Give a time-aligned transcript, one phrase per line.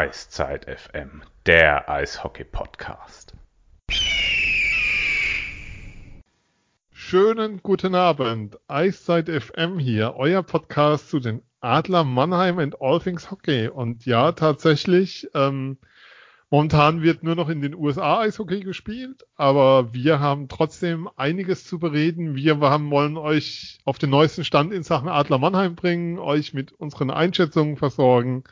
[0.00, 3.34] Eiszeit FM, der Eishockey-Podcast.
[6.90, 8.58] Schönen guten Abend.
[8.66, 13.68] Eiszeit FM hier, euer Podcast zu den Adler Mannheim and All Things Hockey.
[13.68, 15.76] Und ja, tatsächlich, ähm,
[16.48, 21.78] momentan wird nur noch in den USA Eishockey gespielt, aber wir haben trotzdem einiges zu
[21.78, 22.36] bereden.
[22.36, 26.72] Wir haben, wollen euch auf den neuesten Stand in Sachen Adler Mannheim bringen, euch mit
[26.72, 28.44] unseren Einschätzungen versorgen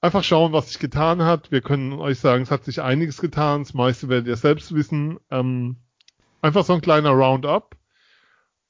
[0.00, 1.50] einfach schauen, was sich getan hat.
[1.50, 3.62] Wir können euch sagen, es hat sich einiges getan.
[3.62, 5.18] Das meiste werdet ihr selbst wissen.
[5.30, 5.76] Ähm,
[6.40, 7.76] einfach so ein kleiner Roundup.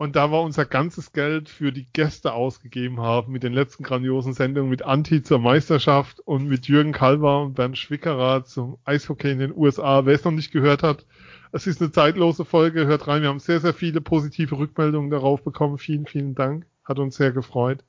[0.00, 4.32] Und da wir unser ganzes Geld für die Gäste ausgegeben haben, mit den letzten grandiosen
[4.32, 9.40] Sendungen mit Anti zur Meisterschaft und mit Jürgen Kalber und Bernd Schwickerer zum Eishockey in
[9.40, 10.06] den USA.
[10.06, 11.04] Wer es noch nicht gehört hat,
[11.50, 12.86] es ist eine zeitlose Folge.
[12.86, 13.22] Hört rein.
[13.22, 15.78] Wir haben sehr, sehr viele positive Rückmeldungen darauf bekommen.
[15.78, 16.66] Vielen, vielen Dank.
[16.84, 17.82] Hat uns sehr gefreut.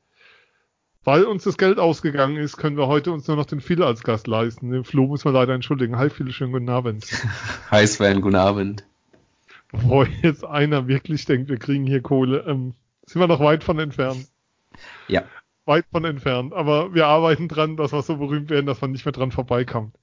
[1.06, 4.04] Weil uns das Geld ausgegangen ist, können wir heute uns nur noch den Phil als
[4.04, 4.72] Gast leisten.
[4.72, 5.98] Den Flo muss man leider entschuldigen.
[5.98, 7.06] Hi Phil, schönen guten Abend.
[7.72, 8.84] Hi Sven, guten Abend.
[9.72, 12.74] Bevor jetzt einer wirklich denkt, wir kriegen hier Kohle, ähm,
[13.06, 14.28] sind wir noch weit von entfernt.
[15.08, 15.24] Ja.
[15.66, 16.54] Weit von entfernt.
[16.54, 19.96] Aber wir arbeiten dran, dass wir so berühmt werden, dass man nicht mehr dran vorbeikommt.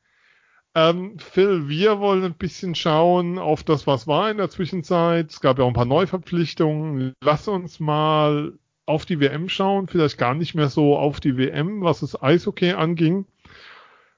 [0.74, 5.30] Ähm, Phil, wir wollen ein bisschen schauen auf das, was war in der Zwischenzeit.
[5.30, 7.14] Es gab ja auch ein paar Neuverpflichtungen.
[7.22, 8.54] Lass uns mal
[8.86, 12.72] auf die WM schauen, vielleicht gar nicht mehr so auf die WM, was das Eishockey
[12.72, 13.26] anging,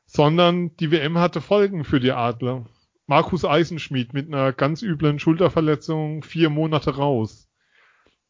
[0.06, 2.66] sondern die WM hatte Folgen für die Adler.
[3.06, 7.48] Markus Eisenschmidt mit einer ganz üblen Schulterverletzung vier Monate raus.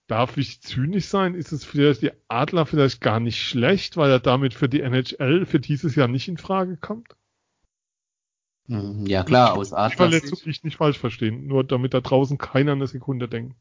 [0.07, 1.35] Darf ich zynisch sein?
[1.35, 5.45] Ist es für die Adler vielleicht gar nicht schlecht, weil er damit für die NHL
[5.45, 7.17] für dieses Jahr nicht in Frage kommt?
[8.69, 9.97] Hm, ja klar, aus Adler.
[9.97, 13.57] Verletzung nicht, nicht falsch verstehen, nur damit da draußen keiner eine Sekunde denkt.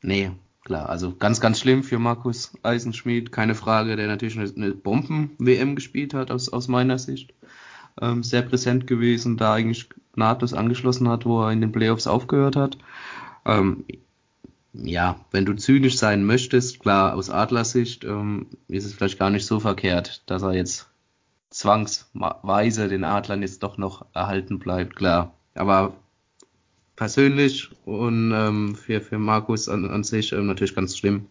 [0.00, 0.30] Nee,
[0.64, 6.14] klar, also ganz, ganz schlimm für Markus Eisenschmidt, keine Frage, der natürlich eine, Bomben-WM gespielt
[6.14, 7.34] hat, aus, aus meiner Sicht.
[8.00, 12.56] Ähm, sehr präsent gewesen, da eigentlich nahtlos angeschlossen hat, wo er in den Playoffs aufgehört
[12.56, 12.78] hat.
[13.44, 13.84] Ähm,
[14.72, 19.46] ja, wenn du zynisch sein möchtest, klar, aus Adlersicht ähm, ist es vielleicht gar nicht
[19.46, 20.88] so verkehrt, dass er jetzt
[21.50, 25.34] zwangsweise den Adlern jetzt doch noch erhalten bleibt, klar.
[25.54, 25.94] Aber
[26.96, 31.26] persönlich und ähm, für, für Markus an, an sich ähm, natürlich ganz schlimm,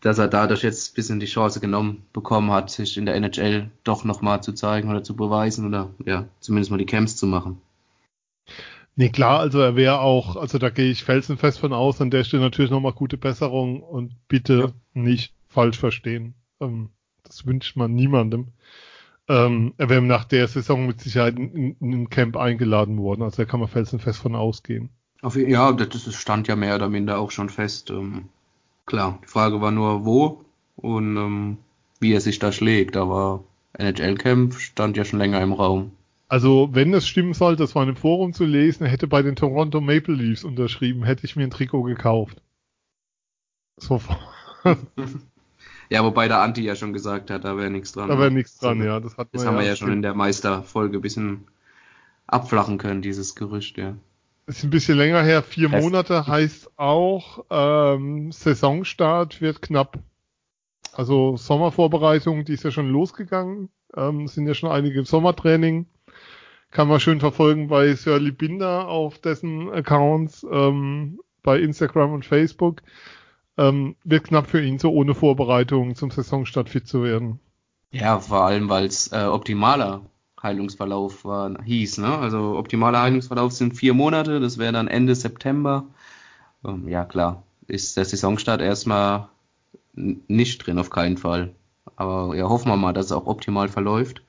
[0.00, 3.70] dass er dadurch jetzt ein bisschen die Chance genommen bekommen hat, sich in der NHL
[3.84, 7.60] doch nochmal zu zeigen oder zu beweisen oder ja, zumindest mal die Camps zu machen.
[8.96, 12.22] Nee, klar, also er wäre auch, also da gehe ich felsenfest von aus, an der
[12.22, 14.72] Stelle natürlich nochmal gute Besserung und bitte ja.
[14.92, 16.34] nicht falsch verstehen.
[16.60, 16.90] Ähm,
[17.24, 18.48] das wünscht man niemandem.
[19.28, 23.22] Ähm, er wäre nach der Saison mit Sicherheit in, in ein Camp eingeladen worden.
[23.22, 24.90] Also da kann man felsenfest von ausgehen.
[25.22, 27.90] Auf, ja, das stand ja mehr oder minder auch schon fest.
[27.90, 28.28] Ähm,
[28.84, 30.44] klar, die Frage war nur, wo
[30.76, 31.56] und ähm,
[32.00, 32.96] wie er sich da schlägt.
[32.96, 33.44] Aber
[33.78, 35.92] NHL-Camp stand ja schon länger im Raum.
[36.28, 39.22] Also, wenn das stimmen soll, das war in einem Forum zu lesen, er hätte bei
[39.22, 42.42] den Toronto Maple Leafs unterschrieben, hätte ich mir ein Trikot gekauft.
[43.78, 44.18] Sofort.
[45.94, 48.08] Ja, wobei der Anti ja schon gesagt hat, da wäre nichts dran.
[48.08, 48.98] Da wäre nichts dran, ja.
[48.98, 51.46] Das, hat das haben wir ja schon in der Meisterfolge ein bisschen
[52.26, 53.94] abflachen können, dieses Gerücht, ja.
[54.46, 55.84] Ist ein bisschen länger her, vier Fest.
[55.84, 60.00] Monate heißt auch, ähm, Saisonstart wird knapp.
[60.92, 63.68] Also Sommervorbereitung, die ist ja schon losgegangen.
[63.96, 65.86] Ähm, sind ja schon einige im Sommertraining.
[66.72, 72.82] Kann man schön verfolgen bei Sir Binder auf dessen Accounts ähm, bei Instagram und Facebook
[73.56, 77.40] ähm, wird knapp für ihn, so ohne Vorbereitung zum Saisonstart fit zu werden.
[77.90, 80.02] Ja, vor allem, weil es äh, optimaler
[80.42, 81.98] Heilungsverlauf war, hieß.
[81.98, 82.18] Ne?
[82.18, 85.84] Also optimaler Heilungsverlauf sind vier Monate, das wäre dann Ende September.
[86.64, 89.28] Ähm, ja, klar, ist der Saisonstart erstmal
[89.94, 91.54] nicht drin, auf keinen Fall.
[91.96, 94.22] Aber ja, hoffen wir mal, dass es auch optimal verläuft.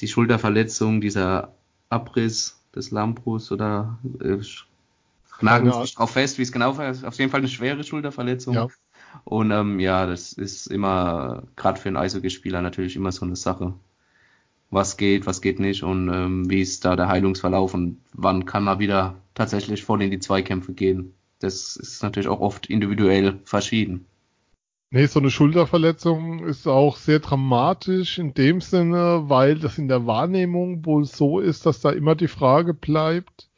[0.00, 1.54] Die Schulterverletzung, dieser
[1.88, 4.38] Abriss des Lambrus oder äh,
[5.42, 6.90] nageln sich drauf fest, wie es genau war.
[6.90, 8.54] Auf jeden Fall eine schwere Schulterverletzung.
[8.54, 8.68] Ja.
[9.24, 13.74] Und ähm, ja, das ist immer, gerade für einen Eishockeyspieler natürlich immer so eine Sache.
[14.70, 18.62] Was geht, was geht nicht und ähm, wie ist da der Heilungsverlauf und wann kann
[18.62, 21.14] man wieder tatsächlich voll in die Zweikämpfe gehen.
[21.40, 24.06] Das ist natürlich auch oft individuell verschieden.
[24.92, 30.06] Nee, so eine Schulterverletzung ist auch sehr dramatisch in dem Sinne, weil das in der
[30.06, 33.48] Wahrnehmung wohl so ist, dass da immer die Frage bleibt,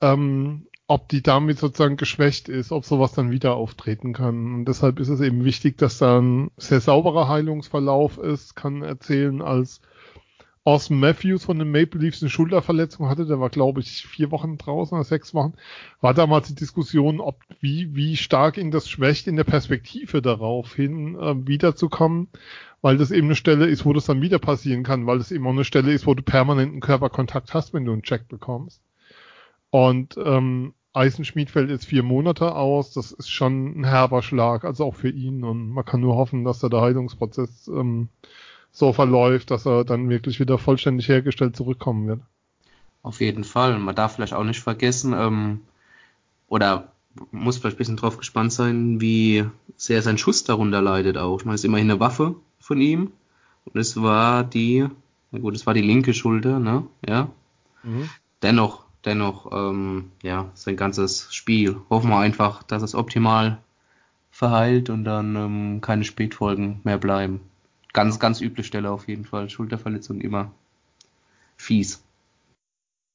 [0.00, 4.54] ähm, ob die damit sozusagen geschwächt ist, ob sowas dann wieder auftreten kann.
[4.54, 9.40] Und deshalb ist es eben wichtig, dass da ein sehr sauberer Heilungsverlauf ist, kann erzählen
[9.40, 9.80] als
[10.66, 14.56] Austin Matthews von den Maple Leafs eine Schulterverletzung hatte, der war glaube ich vier Wochen
[14.56, 15.52] draußen oder sechs Wochen,
[16.00, 20.74] war damals die Diskussion, ob wie wie stark ihn das schwächt in der Perspektive darauf
[20.74, 22.28] hin äh, wiederzukommen,
[22.80, 25.46] weil das eben eine Stelle ist, wo das dann wieder passieren kann, weil das eben
[25.46, 28.80] auch eine Stelle ist, wo du permanenten Körperkontakt hast, wenn du einen Check bekommst.
[29.74, 34.84] Und ähm, Eisenschmied fällt jetzt vier Monate aus, das ist schon ein herber Schlag, also
[34.84, 38.08] auch für ihn und man kann nur hoffen, dass da der Heilungsprozess ähm,
[38.70, 42.20] so verläuft, dass er dann wirklich wieder vollständig hergestellt zurückkommen wird.
[43.02, 43.76] Auf jeden Fall.
[43.80, 45.62] Man darf vielleicht auch nicht vergessen, ähm,
[46.46, 46.92] oder
[47.32, 49.44] muss vielleicht ein bisschen drauf gespannt sein, wie
[49.76, 51.40] sehr sein Schuss darunter leidet auch.
[51.40, 53.10] Ich meine, es ist immerhin eine Waffe von ihm.
[53.64, 54.86] Und es war die,
[55.32, 56.86] na gut, es war die linke Schulter, ne?
[57.04, 57.28] Ja.
[57.82, 58.08] Mhm.
[58.40, 61.76] Dennoch, dennoch, ähm, ja, sein ganzes Spiel.
[61.90, 63.58] Hoffen wir einfach, dass es optimal
[64.30, 67.40] verheilt und dann ähm, keine Spätfolgen mehr bleiben
[67.94, 69.48] ganz, ganz üble Stelle auf jeden Fall.
[69.48, 70.50] Schulterverletzung immer
[71.56, 72.04] fies.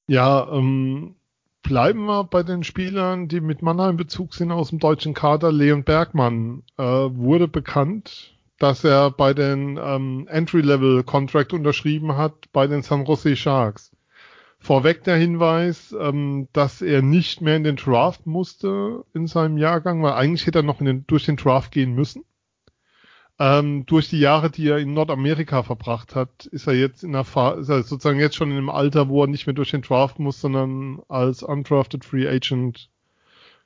[0.07, 1.13] Ja, ähm,
[1.61, 5.51] bleiben wir bei den Spielern, die mit Mannheim Bezug sind aus dem deutschen Kader.
[5.51, 12.81] Leon Bergmann äh, wurde bekannt, dass er bei den ähm, Entry-Level-Contract unterschrieben hat bei den
[12.81, 13.91] San Jose Sharks.
[14.59, 20.03] Vorweg der Hinweis, ähm, dass er nicht mehr in den Draft musste in seinem Jahrgang,
[20.03, 22.25] weil eigentlich hätte er noch den, durch den Draft gehen müssen.
[23.39, 27.21] Ähm, durch die Jahre, die er in Nordamerika verbracht hat, ist er jetzt in der
[27.21, 30.19] ist er sozusagen jetzt schon in einem Alter, wo er nicht mehr durch den Draft
[30.19, 32.89] muss, sondern als undrafted Free Agent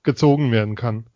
[0.04, 1.07] gezogen werden kann.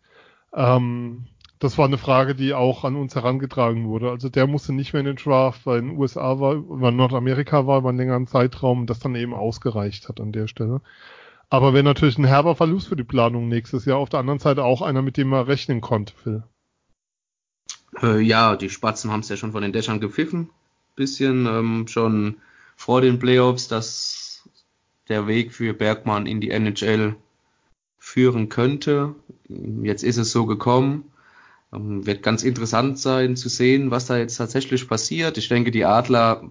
[0.52, 1.26] Ähm,
[1.58, 4.10] das war eine Frage, die auch an uns herangetragen wurde.
[4.10, 7.66] Also der musste nicht mehr in den Draft, weil in den USA war, weil Nordamerika
[7.66, 10.80] war über einen längeren Zeitraum, das dann eben ausgereicht hat an der Stelle.
[11.50, 13.98] Aber wäre natürlich ein herber Verlust für die Planung nächstes Jahr.
[13.98, 16.42] Auf der anderen Seite auch einer, mit dem man rechnen konnte, Phil.
[18.02, 20.50] Äh, ja, die Spatzen haben es ja schon von den Dächern gepfiffen.
[20.94, 22.36] Bisschen ähm, schon
[22.76, 24.48] vor den Playoffs, dass
[25.08, 27.16] der Weg für Bergmann in die NHL
[27.98, 29.14] führen könnte.
[29.82, 31.10] Jetzt ist es so gekommen.
[31.72, 35.38] Ähm, wird ganz interessant sein zu sehen, was da jetzt tatsächlich passiert.
[35.38, 36.50] Ich denke, die Adler,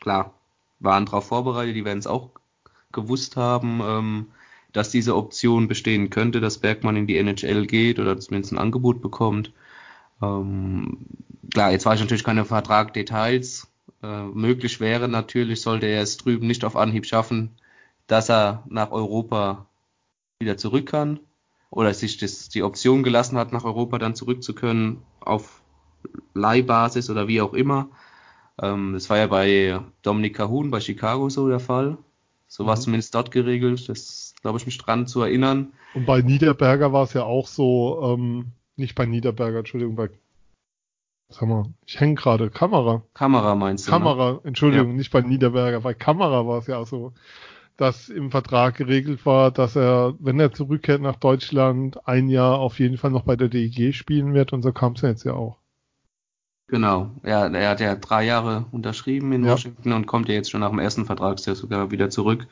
[0.00, 0.34] klar,
[0.80, 2.30] waren darauf vorbereitet, die werden es auch
[2.92, 4.26] gewusst haben, ähm,
[4.72, 9.00] dass diese Option bestehen könnte, dass Bergmann in die NHL geht oder zumindest ein Angebot
[9.02, 9.52] bekommt.
[10.22, 11.06] Ähm,
[11.52, 13.68] klar, jetzt weiß ich natürlich keine Vertragdetails.
[14.02, 17.50] Äh, möglich wäre natürlich, sollte er es drüben nicht auf Anhieb schaffen,
[18.06, 19.66] dass er nach Europa
[20.38, 21.20] wieder zurück kann
[21.74, 25.60] oder sich das, die Option gelassen hat, nach Europa dann zurück zu können auf
[26.32, 27.88] Leihbasis oder wie auch immer.
[28.62, 31.98] Ähm, das war ja bei Dominik Cahun bei Chicago so der Fall.
[32.46, 32.84] So war es mhm.
[32.84, 33.88] zumindest dort geregelt.
[33.88, 35.72] Das glaube ich mich dran zu erinnern.
[35.94, 40.10] Und bei Niederberger war es ja auch so, ähm, nicht bei Niederberger, Entschuldigung, bei
[41.30, 42.50] Sag mal, ich hänge gerade.
[42.50, 43.02] Kamera.
[43.14, 43.90] Kamera meinst du?
[43.90, 43.98] Ne?
[43.98, 44.40] Kamera, ne?
[44.44, 44.94] Entschuldigung, ja.
[44.94, 45.80] nicht bei Niederberger.
[45.80, 47.12] Bei Kamera war es ja auch so,
[47.76, 52.78] dass im Vertrag geregelt war, dass er, wenn er zurückkehrt nach Deutschland, ein Jahr auf
[52.78, 55.34] jeden Fall noch bei der DEG spielen wird und so kam es ja jetzt ja
[55.34, 55.58] auch.
[56.68, 59.52] Genau, ja, er hat ja drei Jahre unterschrieben in ja.
[59.52, 62.46] Washington und kommt ja jetzt schon nach dem ersten Vertragsjahr sogar wieder zurück.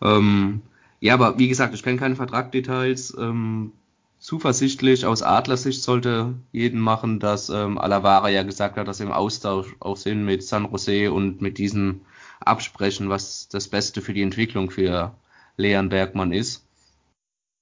[0.00, 0.62] Ähm,
[1.00, 3.16] ja, aber wie gesagt, ich kenne keine Vertragdetails.
[3.18, 3.72] Ähm,
[4.18, 9.74] zuversichtlich aus Adlersicht sollte jeden machen, dass ähm, Alavara ja gesagt hat, dass im Austausch
[9.80, 12.02] auch sind mit San Jose und mit diesem
[12.46, 15.14] absprechen, was das Beste für die Entwicklung für
[15.56, 16.66] Leon Bergmann ist.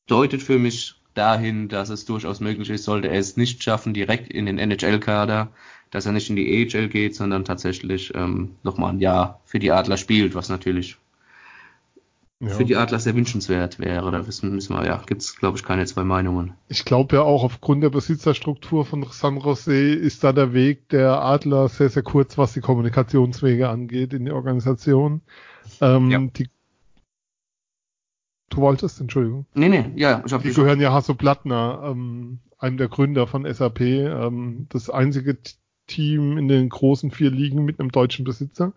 [0.06, 4.32] Deutet für mich dahin, dass es durchaus möglich ist, sollte er es nicht schaffen, direkt
[4.32, 5.48] in den NHL-Kader,
[5.90, 9.72] dass er nicht in die AHL geht, sondern tatsächlich ähm, nochmal ein Jahr für die
[9.72, 10.96] Adler spielt, was natürlich
[12.40, 12.48] ja.
[12.48, 14.10] für die Adler sehr wünschenswert wäre.
[14.10, 16.54] Da wissen, müssen wir, ja, gibt es, glaube ich, keine zwei Meinungen.
[16.68, 21.22] Ich glaube ja auch aufgrund der Besitzerstruktur von San Jose ist da der Weg der
[21.22, 25.20] Adler sehr, sehr kurz, was die Kommunikationswege angeht in die Organisation.
[25.80, 26.18] Ähm, ja.
[26.18, 26.48] die,
[28.48, 29.46] du wolltest, Entschuldigung.
[29.54, 30.22] Nee, nee, ja.
[30.24, 34.88] Ich hab die gehören ja Hasso Plattner, ähm, einem der Gründer von SAP, ähm, das
[34.88, 35.38] einzige
[35.86, 38.72] Team in den großen vier Ligen mit einem deutschen Besitzer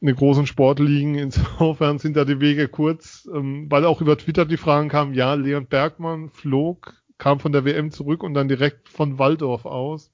[0.00, 1.14] in den großen Sportligen.
[1.14, 5.34] Insofern sind da die Wege kurz, ähm, weil auch über Twitter die Fragen kamen, ja,
[5.34, 10.12] Leon Bergmann flog, kam von der WM zurück und dann direkt von Waldorf aus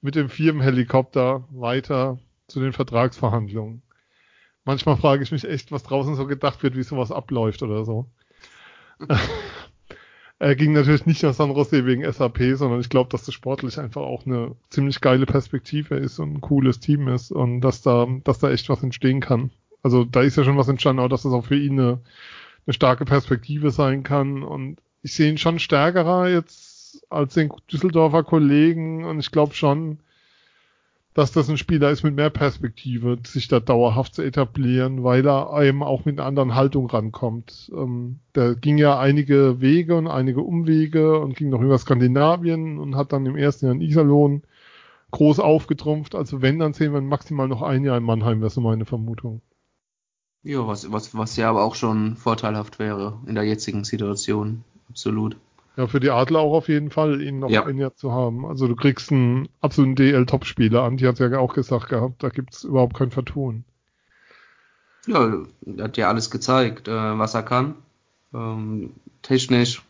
[0.00, 3.82] mit dem Firmenhelikopter weiter zu den Vertragsverhandlungen.
[4.64, 8.10] Manchmal frage ich mich echt, was draußen so gedacht wird, wie sowas abläuft oder so.
[10.38, 13.78] Er ging natürlich nicht nach San Jose wegen SAP, sondern ich glaube, dass das sportlich
[13.78, 18.06] einfach auch eine ziemlich geile Perspektive ist und ein cooles Team ist und dass da,
[18.24, 19.50] dass da echt was entstehen kann.
[19.82, 22.00] Also da ist ja schon was entstanden, auch dass das auch für ihn eine,
[22.66, 24.42] eine starke Perspektive sein kann.
[24.42, 30.00] Und ich sehe ihn schon stärkerer jetzt als den Düsseldorfer Kollegen und ich glaube schon,
[31.14, 35.52] dass das ein Spieler ist mit mehr Perspektive, sich da dauerhaft zu etablieren, weil er
[35.52, 37.70] einem auch mit einer anderen Haltung rankommt.
[37.72, 42.96] Ähm, der ging ja einige Wege und einige Umwege und ging noch über Skandinavien und
[42.96, 44.42] hat dann im ersten Jahr in Iserlohn
[45.12, 46.16] groß aufgetrumpft.
[46.16, 49.40] Also wenn, dann sehen wir maximal noch ein Jahr in Mannheim, wäre so meine Vermutung.
[50.42, 54.64] Ja, was, was, was ja aber auch schon vorteilhaft wäre in der jetzigen Situation.
[54.90, 55.36] Absolut.
[55.76, 57.64] Ja, für die Adler auch auf jeden Fall, ihn noch ja.
[57.64, 58.46] ein Jahr zu haben.
[58.46, 62.62] Also du kriegst einen absoluten DL-Top-Spieler an, die hat ja auch gesagt gehabt, da gibt's
[62.62, 63.64] überhaupt kein Vertun.
[65.06, 65.42] Ja,
[65.76, 67.74] er hat ja alles gezeigt, äh, was er kann.
[68.32, 68.90] Ähm,
[69.22, 69.82] technisch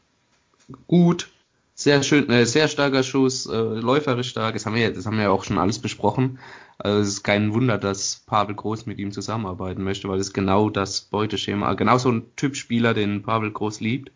[0.86, 1.30] gut,
[1.74, 4.54] sehr schön, äh, sehr starker Schuss, äh, läuferisch stark.
[4.54, 6.38] Das haben wir, das haben wir ja auch schon alles besprochen.
[6.78, 10.70] Also es ist kein Wunder, dass Pavel Groß mit ihm zusammenarbeiten möchte, weil es genau
[10.70, 14.10] das Beuteschema, genau so ein Typ Spieler, den Pavel Groß liebt.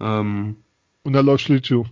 [0.00, 0.56] Ähm,
[1.04, 1.84] und er läuft Schlittschuh.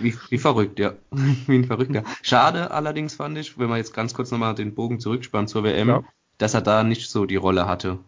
[0.00, 0.94] Wie, wie verrückt, ja.
[1.10, 2.02] wie ein Verrückter.
[2.22, 5.88] Schade allerdings fand ich, wenn man jetzt ganz kurz nochmal den Bogen zurückspannt zur WM,
[5.88, 6.04] ja.
[6.38, 7.98] dass er da nicht so die Rolle hatte,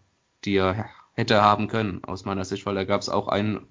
[0.44, 3.66] die er hätte haben können, aus meiner Sicht, weil da gab es auch einen,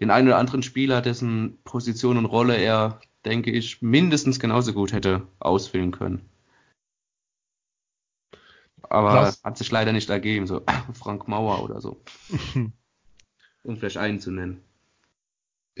[0.00, 4.92] den einen oder anderen Spieler, dessen Position und Rolle er, denke ich, mindestens genauso gut
[4.92, 6.28] hätte ausfüllen können.
[8.82, 9.44] Aber Lass.
[9.44, 10.62] hat sich leider nicht ergeben, so
[10.94, 12.02] Frank Mauer oder so.
[13.62, 14.62] um vielleicht einen zu nennen.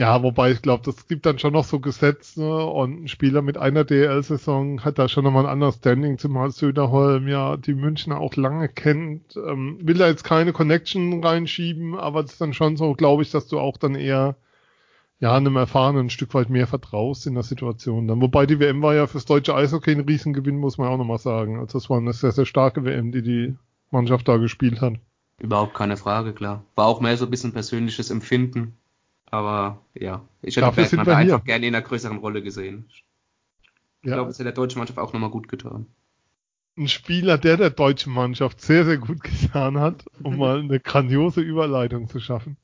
[0.00, 3.58] Ja, wobei ich glaube, das gibt dann schon noch so Gesetze und ein Spieler mit
[3.58, 8.34] einer DL-Saison hat da schon nochmal ein anderes Standing, zumal Söderholm ja die Münchner auch
[8.34, 9.36] lange kennt.
[9.36, 13.30] Ähm, will da jetzt keine Connection reinschieben, aber es ist dann schon so, glaube ich,
[13.30, 14.36] dass du auch dann eher
[15.18, 18.08] ja, einem Erfahrenen ein Stück weit mehr vertraust in der Situation.
[18.08, 21.18] Dann, wobei die WM war ja fürs deutsche Eishockey ein Riesengewinn, muss man auch nochmal
[21.18, 21.58] sagen.
[21.58, 23.54] Also das war eine sehr, sehr starke WM, die die
[23.90, 24.94] Mannschaft da gespielt hat.
[25.42, 26.64] Überhaupt keine Frage, klar.
[26.74, 28.79] War auch mehr so ein bisschen persönliches Empfinden
[29.30, 32.86] aber ja, ich hätte Dafür Bergmann einfach gerne in einer größeren Rolle gesehen.
[34.02, 34.14] Ich ja.
[34.14, 35.86] glaube, es hätte der deutschen Mannschaft auch nochmal gut getan.
[36.76, 41.40] Ein Spieler, der der deutschen Mannschaft sehr, sehr gut getan hat, um mal eine grandiose
[41.40, 42.56] Überleitung zu schaffen.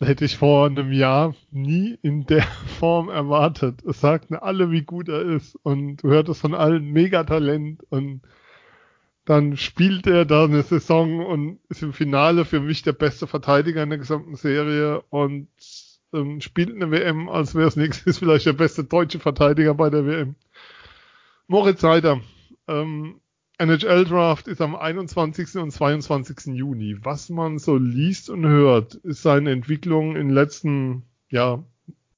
[0.00, 2.42] Hätte ich vor einem Jahr nie in der
[2.78, 3.82] Form erwartet.
[3.84, 5.56] Es sagten alle, wie gut er ist.
[5.62, 8.22] Und du hörtest von allen Megatalent und
[9.24, 13.82] dann spielt er da eine Saison und ist im Finale für mich der beste Verteidiger
[13.82, 15.48] in der gesamten Serie und
[16.12, 20.06] ähm, spielt eine WM, als wäre es nächstes vielleicht der beste deutsche Verteidiger bei der
[20.06, 20.34] WM.
[21.46, 22.20] Moritz Seider,
[22.68, 23.20] ähm,
[23.56, 25.56] NHL Draft ist am 21.
[25.56, 26.54] und 22.
[26.54, 26.96] Juni.
[27.02, 31.62] Was man so liest und hört, ist seine Entwicklung in den letzten ja,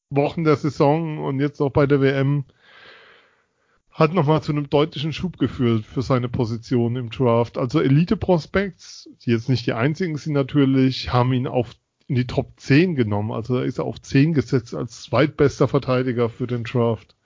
[0.08, 2.44] Wochen der Saison und jetzt auch bei der WM
[3.96, 7.56] hat nochmal zu einem deutlichen Schub geführt für seine Position im Draft.
[7.56, 11.74] Also Elite Prospects, die jetzt nicht die einzigen sind natürlich, haben ihn auf
[12.06, 13.32] in die Top 10 genommen.
[13.32, 17.16] Also da ist er auf 10 gesetzt als zweitbester Verteidiger für den Draft.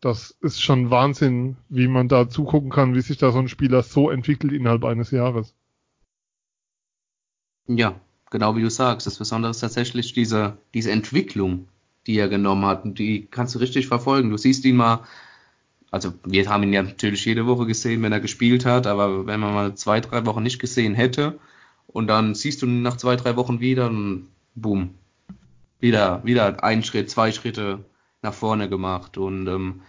[0.00, 3.82] Das ist schon Wahnsinn, wie man da zugucken kann, wie sich da so ein Spieler
[3.82, 5.54] so entwickelt innerhalb eines Jahres.
[7.68, 9.06] Ja, genau wie du sagst.
[9.06, 11.68] Das Besondere ist tatsächlich diese, diese Entwicklung,
[12.06, 12.84] die er genommen hat.
[12.84, 14.30] Und die kannst du richtig verfolgen.
[14.30, 15.04] Du siehst ihn mal
[15.96, 19.40] also wir haben ihn ja natürlich jede Woche gesehen, wenn er gespielt hat, aber wenn
[19.40, 21.38] man mal zwei, drei Wochen nicht gesehen hätte
[21.86, 24.94] und dann siehst du ihn nach zwei, drei Wochen wieder und boom,
[25.80, 27.82] wieder, wieder ein Schritt, zwei Schritte
[28.20, 29.80] nach vorne gemacht und ähm,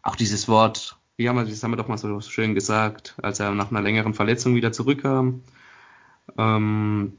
[0.00, 3.38] auch dieses Wort, wie haben wir, das haben wir doch mal so schön gesagt, als
[3.38, 5.42] er nach einer längeren Verletzung wieder zurückkam,
[6.38, 7.12] ähm,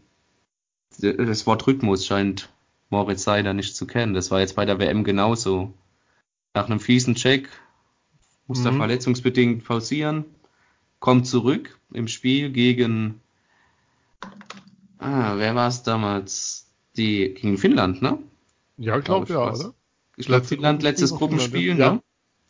[0.98, 2.50] das Wort Rhythmus scheint
[2.90, 4.14] Moritz Seider nicht zu kennen.
[4.16, 5.74] Das war jetzt bei der WM genauso.
[6.54, 7.50] Nach einem fiesen Check
[8.52, 8.78] musste mhm.
[8.80, 10.26] verletzungsbedingt pausieren,
[11.00, 13.22] kommt zurück im Spiel gegen,
[15.00, 16.68] ah, wer war es damals?
[16.98, 18.18] Die, gegen Finnland, ne?
[18.78, 19.74] Ja, ich glaube, glaub, ja, oder?
[20.18, 21.94] Ich glaube, Finnland, letztes Gruppenspiel, ja.
[21.94, 22.02] ne?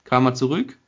[0.03, 0.79] Kam er zurück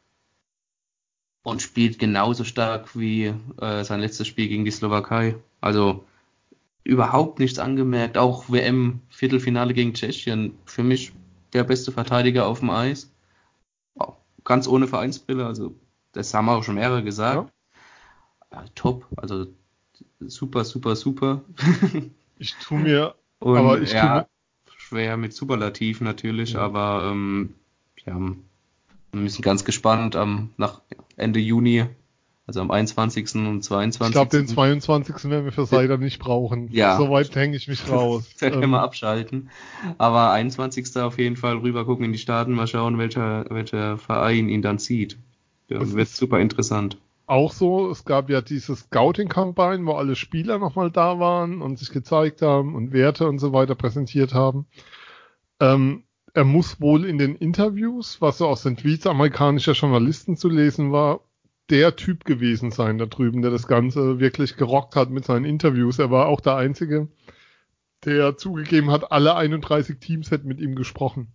[1.44, 5.36] und spielt genauso stark wie äh, sein letztes Spiel gegen die Slowakei.
[5.62, 6.04] Also
[6.84, 8.18] überhaupt nichts angemerkt.
[8.18, 10.58] Auch WM-Viertelfinale gegen Tschechien.
[10.66, 11.12] Für mich
[11.54, 13.14] der beste Verteidiger auf dem Eis
[14.44, 15.76] ganz ohne Vereinsbrille, also
[16.12, 17.50] das haben auch schon mehrere gesagt.
[18.52, 18.60] Ja.
[18.60, 19.48] Ja, top, also
[20.20, 21.42] super, super, super.
[22.38, 24.28] ich tue mir, Und, aber ich ja, mir
[24.78, 26.62] schwer mit Superlativ natürlich, ja.
[26.62, 27.56] aber ähm,
[28.06, 30.82] ja, wir müssen ganz gespannt am nach
[31.16, 31.86] Ende Juni
[32.46, 33.36] also am 21.
[33.36, 34.08] und 22.
[34.08, 35.30] Ich glaube, den 22.
[35.30, 36.68] werden wir für Seider nicht brauchen.
[36.72, 36.98] Ja.
[36.98, 38.30] Soweit hänge ich mich raus.
[38.40, 39.50] da können wir ähm, abschalten.
[39.98, 40.98] Aber 21.
[40.98, 44.80] auf jeden Fall rüber gucken in die Staaten, mal schauen, welcher, welcher Verein ihn dann
[44.80, 45.18] zieht.
[45.70, 46.98] Das wird super interessant.
[47.26, 51.90] Auch so, es gab ja diese Scouting-Kampagne, wo alle Spieler nochmal da waren und sich
[51.90, 54.68] gezeigt haben und Werte und so weiter präsentiert haben.
[55.62, 60.50] Ähm, er muss wohl in den Interviews, was so aus den Tweets amerikanischer Journalisten zu
[60.50, 61.22] lesen war,
[61.70, 66.00] der Typ gewesen sein da drüben, der das Ganze wirklich gerockt hat mit seinen Interviews.
[66.00, 67.08] Er war auch der Einzige,
[68.06, 71.34] der zugegeben hat, alle 31 Teams hätten mit ihm gesprochen.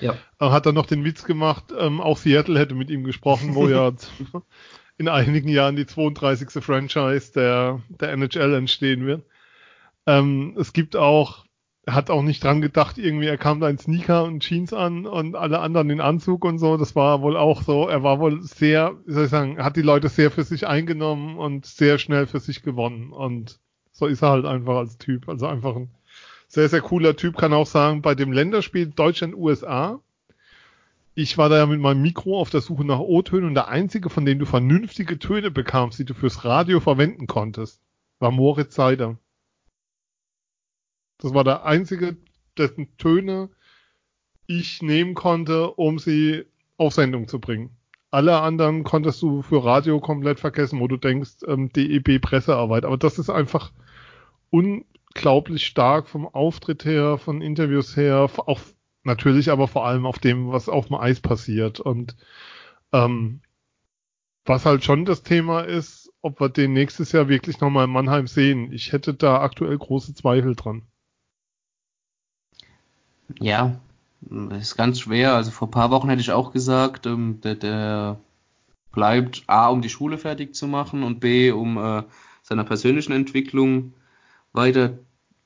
[0.00, 0.16] Ja.
[0.38, 3.68] Er hat dann noch den Witz gemacht, ähm, auch Seattle hätte mit ihm gesprochen, wo
[3.68, 3.92] ja
[4.96, 6.62] in einigen Jahren die 32.
[6.62, 9.24] Franchise der, der NHL entstehen wird.
[10.06, 11.43] Ähm, es gibt auch,
[11.86, 15.36] hat auch nicht dran gedacht, irgendwie, er kam da in Sneaker und Jeans an und
[15.36, 16.76] alle anderen in Anzug und so.
[16.76, 19.82] Das war wohl auch so, er war wohl sehr, wie soll ich sagen, hat die
[19.82, 23.12] Leute sehr für sich eingenommen und sehr schnell für sich gewonnen.
[23.12, 23.60] Und
[23.92, 25.28] so ist er halt einfach als Typ.
[25.28, 25.90] Also einfach ein
[26.48, 27.36] sehr, sehr cooler Typ.
[27.36, 30.00] Kann auch sagen, bei dem Länderspiel Deutschland-USA,
[31.14, 34.08] ich war da ja mit meinem Mikro auf der Suche nach O-Tönen und der einzige,
[34.08, 37.80] von dem du vernünftige Töne bekamst, die du fürs Radio verwenden konntest,
[38.18, 39.18] war Moritz Seider.
[41.18, 42.16] Das war der einzige,
[42.58, 43.50] dessen Töne
[44.46, 46.44] ich nehmen konnte, um sie
[46.76, 47.76] auf Sendung zu bringen.
[48.10, 52.84] Alle anderen konntest du für Radio komplett vergessen, wo du denkst, ähm, DEB Pressearbeit.
[52.84, 53.72] Aber das ist einfach
[54.50, 58.60] unglaublich stark vom Auftritt her, von Interviews her, auch
[59.02, 61.80] natürlich aber vor allem auf dem, was auf dem Eis passiert.
[61.80, 62.16] Und
[62.92, 63.40] ähm,
[64.44, 68.26] was halt schon das Thema ist, ob wir den nächstes Jahr wirklich nochmal in Mannheim
[68.26, 68.72] sehen.
[68.72, 70.82] Ich hätte da aktuell große Zweifel dran.
[73.40, 73.80] Ja,
[74.58, 75.34] ist ganz schwer.
[75.34, 78.20] Also vor ein paar Wochen hätte ich auch gesagt, ähm, der, der
[78.92, 82.02] bleibt A, um die Schule fertig zu machen und B, um äh,
[82.42, 83.94] seiner persönlichen Entwicklung
[84.52, 84.98] weiter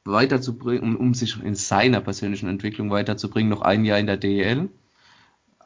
[0.05, 4.69] weiterzubringen, um, um sich in seiner persönlichen Entwicklung weiterzubringen, noch ein Jahr in der DEL.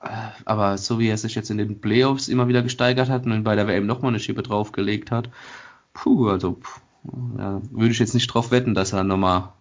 [0.02, 0.08] Äh,
[0.44, 3.56] aber so wie er sich jetzt in den Playoffs immer wieder gesteigert hat und bei
[3.56, 5.30] der WM nochmal eine Schippe draufgelegt hat,
[5.94, 6.80] puh, also puh,
[7.38, 9.52] ja, würde ich jetzt nicht drauf wetten, dass er nochmal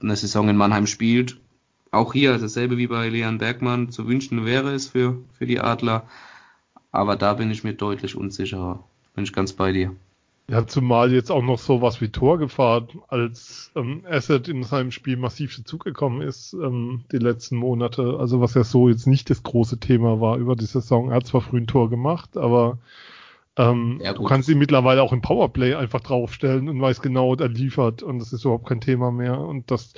[0.00, 1.38] eine Saison in Mannheim spielt.
[1.90, 6.04] Auch hier dasselbe wie bei Leon Bergmann zu wünschen wäre es für, für die Adler.
[6.92, 8.84] Aber da bin ich mir deutlich unsicherer.
[9.14, 9.94] Bin ich ganz bei dir.
[10.48, 15.56] Ja, zumal jetzt auch noch sowas wie Torgefahr als ähm, Asset in seinem Spiel massiv
[15.56, 18.16] dazugekommen ist ähm, die letzten Monate.
[18.18, 21.10] Also was ja so jetzt nicht das große Thema war über die Saison.
[21.10, 22.78] Er hat zwar früh ein Tor gemacht, aber
[23.56, 27.48] ähm, ja, du kannst ihn mittlerweile auch im Powerplay einfach draufstellen und weiß genau, er
[27.48, 29.38] liefert und das ist überhaupt kein Thema mehr.
[29.40, 29.92] Und das,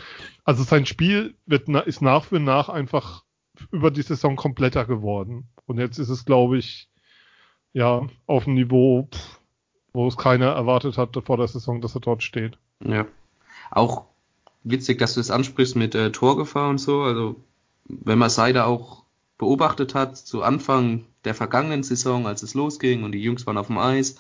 [0.45, 3.25] also sein Spiel wird ist nach für nach einfach
[3.71, 5.49] über die Saison kompletter geworden.
[5.67, 6.89] Und jetzt ist es, glaube ich,
[7.73, 9.09] ja, auf dem Niveau,
[9.93, 12.59] wo es keiner erwartet hat vor der Saison, dass er dort steht.
[12.85, 13.07] Ja.
[13.71, 14.07] Auch
[14.65, 17.03] witzig, dass du es ansprichst mit äh, Torgefahr und so.
[17.03, 17.37] Also,
[17.85, 19.02] wenn man Seider auch
[19.43, 23.67] beobachtet hat, zu Anfang der vergangenen Saison, als es losging und die Jungs waren auf
[23.67, 24.15] dem Eis,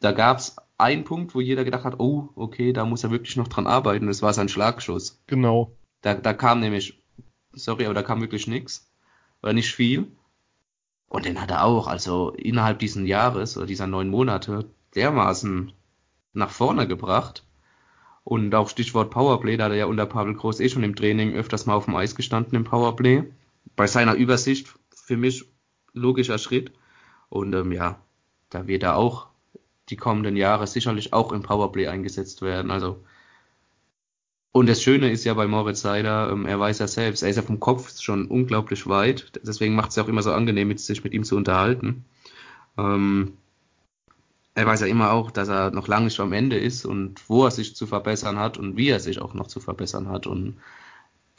[0.00, 3.36] da gab es einen Punkt, wo jeder gedacht hat, oh, okay, da muss er wirklich
[3.36, 4.08] noch dran arbeiten.
[4.08, 5.22] Das war sein Schlagschuss.
[5.28, 5.76] Genau.
[6.00, 7.00] Da, da kam nämlich,
[7.52, 8.90] sorry, aber da kam wirklich nichts.
[9.44, 10.10] Oder nicht viel.
[11.08, 15.72] Und den hat er auch, also innerhalb diesen Jahres oder dieser neun Monate, dermaßen
[16.32, 17.46] nach vorne gebracht.
[18.24, 21.32] Und auch Stichwort Powerplay, da hat er ja unter Pavel Groß eh schon im Training
[21.34, 23.22] öfters mal auf dem Eis gestanden im Powerplay.
[23.76, 25.44] Bei seiner Übersicht für mich
[25.92, 26.72] logischer Schritt.
[27.28, 28.00] Und ähm, ja,
[28.50, 29.28] da wird er auch
[29.88, 32.70] die kommenden Jahre sicherlich auch im Powerplay eingesetzt werden.
[32.70, 33.02] Also
[34.52, 37.36] und das Schöne ist ja bei Moritz Seider, ähm, er weiß ja selbst, er ist
[37.36, 39.40] ja vom Kopf schon unglaublich weit.
[39.42, 42.04] Deswegen macht es ja auch immer so angenehm, sich mit ihm zu unterhalten.
[42.76, 43.32] Ähm,
[44.54, 47.46] er weiß ja immer auch, dass er noch lange nicht am Ende ist und wo
[47.46, 50.26] er sich zu verbessern hat und wie er sich auch noch zu verbessern hat.
[50.26, 50.58] Und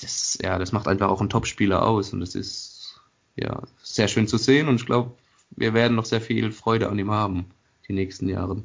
[0.02, 2.14] das, ja, das macht einfach auch einen Top-Spieler aus.
[2.14, 3.02] Und das ist
[3.36, 4.68] ja sehr schön zu sehen.
[4.68, 5.14] Und ich glaube,
[5.52, 7.46] wir werden noch sehr viel Freude an ihm haben,
[7.88, 8.64] die nächsten Jahre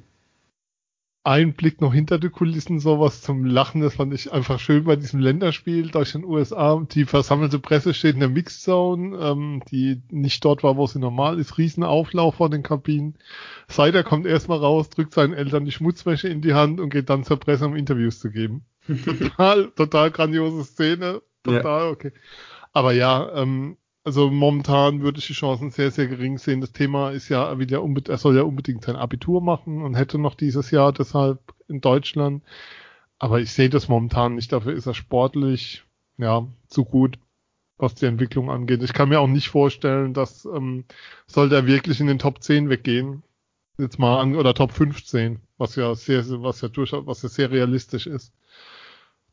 [1.29, 4.97] ein Blick noch hinter die Kulissen, sowas zum Lachen, das fand ich einfach schön bei
[4.97, 6.83] diesem Länderspiel Deutschland, USA.
[6.91, 11.39] Die versammelte Presse steht in der Mixzone, ähm, die nicht dort war, wo sie normal
[11.39, 11.59] ist.
[11.59, 13.17] Riesenauflauf vor den Kabinen.
[13.69, 17.25] Seider kommt erstmal raus, drückt seinen Eltern die Schmutzwäsche in die Hand und geht dann
[17.25, 18.65] zur Presse, um Interviews zu geben.
[19.05, 21.23] total, total grandiose Szene.
[21.43, 21.91] Total, ja.
[21.91, 22.13] okay.
[22.73, 26.61] Aber ja, ähm, also momentan würde ich die Chancen sehr, sehr gering sehen.
[26.61, 30.19] Das Thema ist ja wieder unbedingt, er soll ja unbedingt sein Abitur machen und hätte
[30.19, 32.43] noch dieses Jahr deshalb in Deutschland.
[33.19, 34.53] Aber ich sehe das momentan nicht.
[34.53, 35.85] Dafür ist er sportlich,
[36.17, 37.19] ja, zu gut,
[37.77, 38.83] was die Entwicklung angeht.
[38.83, 40.85] Ich kann mir auch nicht vorstellen, dass ähm,
[41.27, 43.23] sollte er wirklich in den Top 10 weggehen.
[43.77, 47.51] Jetzt mal an, oder Top 15, was ja sehr, was ja durchaus, was ja sehr
[47.51, 48.33] realistisch ist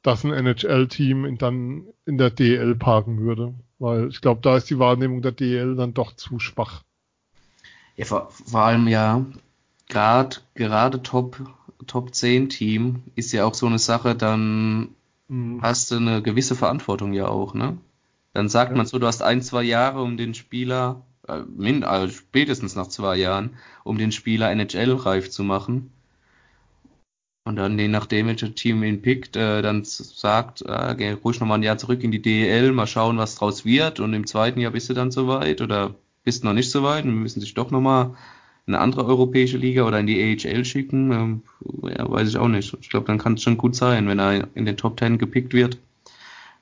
[0.06, 3.56] dass ein NHL-Team dann in der DL parken würde.
[3.80, 6.84] Weil ich glaube, da ist die Wahrnehmung der DL dann doch zu schwach.
[7.98, 9.26] Ja, vor, vor allem ja,
[9.90, 11.40] gerade gerade Top,
[11.88, 14.90] Top 10 Team ist ja auch so eine Sache, dann
[15.28, 15.62] mhm.
[15.62, 17.78] hast du eine gewisse Verantwortung ja auch, ne?
[18.34, 18.78] Dann sagt ja.
[18.78, 22.88] man so, du hast ein, zwei Jahre, um den Spieler, äh, min, also spätestens nach
[22.88, 25.92] zwei Jahren, um den Spieler NHL-reif zu machen.
[27.48, 31.60] Und dann, je nachdem, welches Team ihn pickt, äh, dann sagt, äh, geh ruhig nochmal
[31.60, 34.00] ein Jahr zurück in die DEL, mal schauen, was draus wird.
[34.00, 37.42] Und im zweiten Jahr bist du dann soweit oder bist noch nicht soweit und müssen
[37.42, 38.16] sich doch nochmal
[38.66, 41.12] eine andere europäische Liga oder in die AHL schicken.
[41.12, 41.42] Ähm,
[41.84, 42.76] ja, weiß ich auch nicht.
[42.82, 45.54] Ich glaube, dann kann es schon gut sein, wenn er in den Top Ten gepickt
[45.54, 45.78] wird,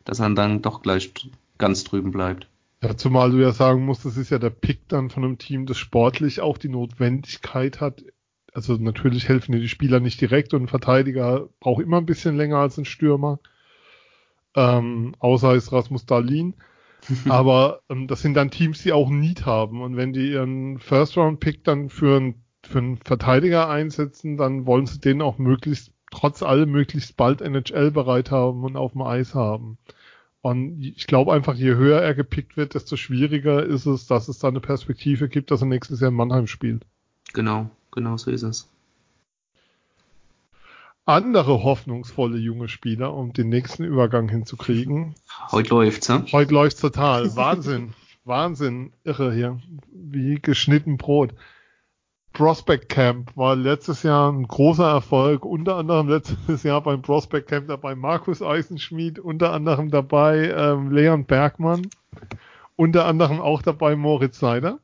[0.04, 1.14] dass er dann doch gleich
[1.60, 2.48] ganz drüben bleibt.
[2.82, 5.66] Ja, zumal du ja sagen musst, das ist ja der Pick dann von einem Team,
[5.66, 8.04] das sportlich auch die Notwendigkeit hat,
[8.54, 12.38] also natürlich helfen dir die Spieler nicht direkt und ein Verteidiger braucht immer ein bisschen
[12.38, 13.40] länger als ein Stürmer.
[14.56, 16.54] Ähm, außer es Rasmus Dahlin.
[17.30, 19.82] Aber ähm, das sind dann Teams, die auch Need haben.
[19.82, 25.00] Und wenn die ihren First-Round-Pick dann für, ein, für einen Verteidiger einsetzen, dann wollen sie
[25.00, 29.80] den auch möglichst, trotz allem, möglichst bald NHL bereit haben und auf dem Eis haben.
[30.42, 34.40] Und ich glaube einfach, je höher er gepickt wird, desto schwieriger ist es, dass es
[34.40, 36.86] da eine Perspektive gibt, dass er nächstes Jahr in Mannheim spielt.
[37.34, 38.70] Genau genau so ist es.
[41.06, 45.16] Andere hoffnungsvolle junge Spieler, um den nächsten Übergang hinzukriegen.
[45.52, 46.26] Heute läuft's, ne?
[46.32, 47.36] Heute läuft's total.
[47.36, 47.94] Wahnsinn.
[48.24, 48.94] Wahnsinn.
[49.04, 49.60] Irre hier.
[49.92, 51.34] Wie geschnitten Brot.
[52.32, 57.68] Prospect Camp war letztes Jahr ein großer Erfolg, unter anderem letztes Jahr beim Prospect Camp
[57.68, 61.88] dabei Markus Eisenschmied, unter anderem dabei ähm, Leon Bergmann,
[62.76, 64.80] unter anderem auch dabei Moritz Seider.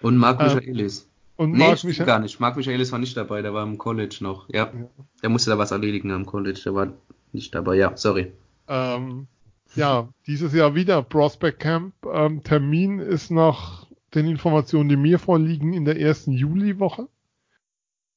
[0.00, 1.11] Und Marc Michaelis.
[1.36, 2.40] Und nee, Marc Michael gar nicht.
[2.40, 4.48] Marc Michaelis war nicht dabei, der war im College noch.
[4.48, 4.70] Ja.
[4.72, 4.88] ja.
[5.22, 6.92] Der musste da was erledigen am College, der war
[7.32, 7.76] nicht dabei.
[7.76, 8.32] Ja, sorry.
[8.68, 9.26] Ähm,
[9.74, 11.94] ja, dieses Jahr wieder Prospect Camp.
[12.12, 17.08] Ähm, Termin ist nach den Informationen, die mir vorliegen, in der ersten Juliwoche.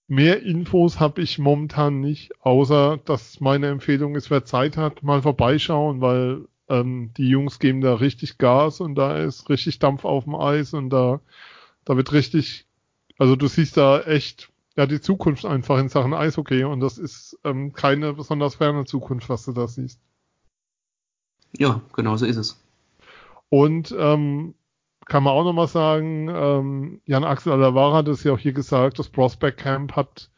[0.08, 5.23] Mehr Infos habe ich momentan nicht, außer dass meine Empfehlung ist, wer Zeit hat, mal
[5.23, 10.25] vorbeischauen, weil ähm, die Jungs geben da richtig Gas und da ist richtig Dampf auf
[10.25, 11.21] dem Eis und da,
[11.86, 12.64] da wird richtig
[13.17, 17.39] also du siehst da echt ja die Zukunft einfach in Sachen Eishockey und das ist
[17.43, 19.99] ähm, keine besonders ferne Zukunft, was du da siehst.
[21.58, 22.62] Ja, genau so ist es.
[23.49, 24.56] Und ähm,
[25.06, 28.99] kann man auch nochmal sagen, ähm, Jan Axel Alavara hat es ja auch hier gesagt,
[28.99, 30.30] das Prospect Camp hat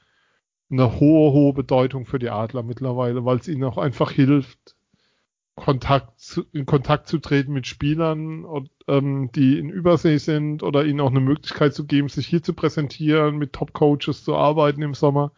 [0.70, 4.76] eine hohe, hohe Bedeutung für die Adler mittlerweile, weil es ihnen auch einfach hilft,
[5.58, 10.86] Kontakt zu, in Kontakt zu treten mit Spielern, und, ähm, die in Übersee sind oder
[10.86, 14.94] ihnen auch eine Möglichkeit zu geben, sich hier zu präsentieren, mit Top-Coaches zu arbeiten im
[14.94, 15.32] Sommer.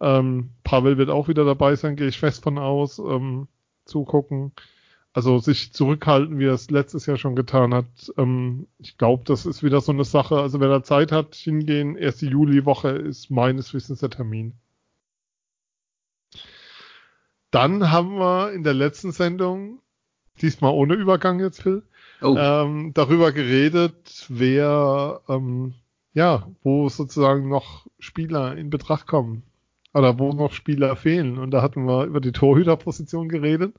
[0.00, 3.46] Ähm, Pavel wird auch wieder dabei sein, gehe ich fest von aus, ähm,
[3.84, 4.52] zugucken.
[5.12, 7.86] Also sich zurückhalten, wie er es letztes Jahr schon getan hat.
[8.18, 10.40] Ähm, ich glaube, das ist wieder so eine Sache.
[10.40, 14.54] Also wer da Zeit hat, hingehen, erste Juliwoche ist meines Wissens der Termin.
[17.50, 19.80] Dann haben wir in der letzten Sendung,
[20.40, 21.82] diesmal ohne Übergang jetzt, Phil,
[22.22, 22.36] oh.
[22.36, 25.74] ähm, darüber geredet, wer, ähm,
[26.12, 29.42] ja, wo sozusagen noch Spieler in Betracht kommen.
[29.94, 31.38] Oder wo noch Spieler fehlen.
[31.38, 33.74] Und da hatten wir über die Torhüterposition geredet.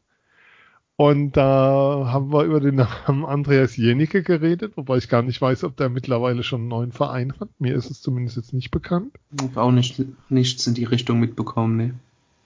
[0.96, 5.64] Und da haben wir über den Namen Andreas Jenicke geredet, wobei ich gar nicht weiß,
[5.64, 7.50] ob der mittlerweile schon einen neuen Verein hat.
[7.60, 9.16] Mir ist es zumindest jetzt nicht bekannt.
[9.32, 11.94] Ich habe auch nicht, nichts in die Richtung mitbekommen, ne.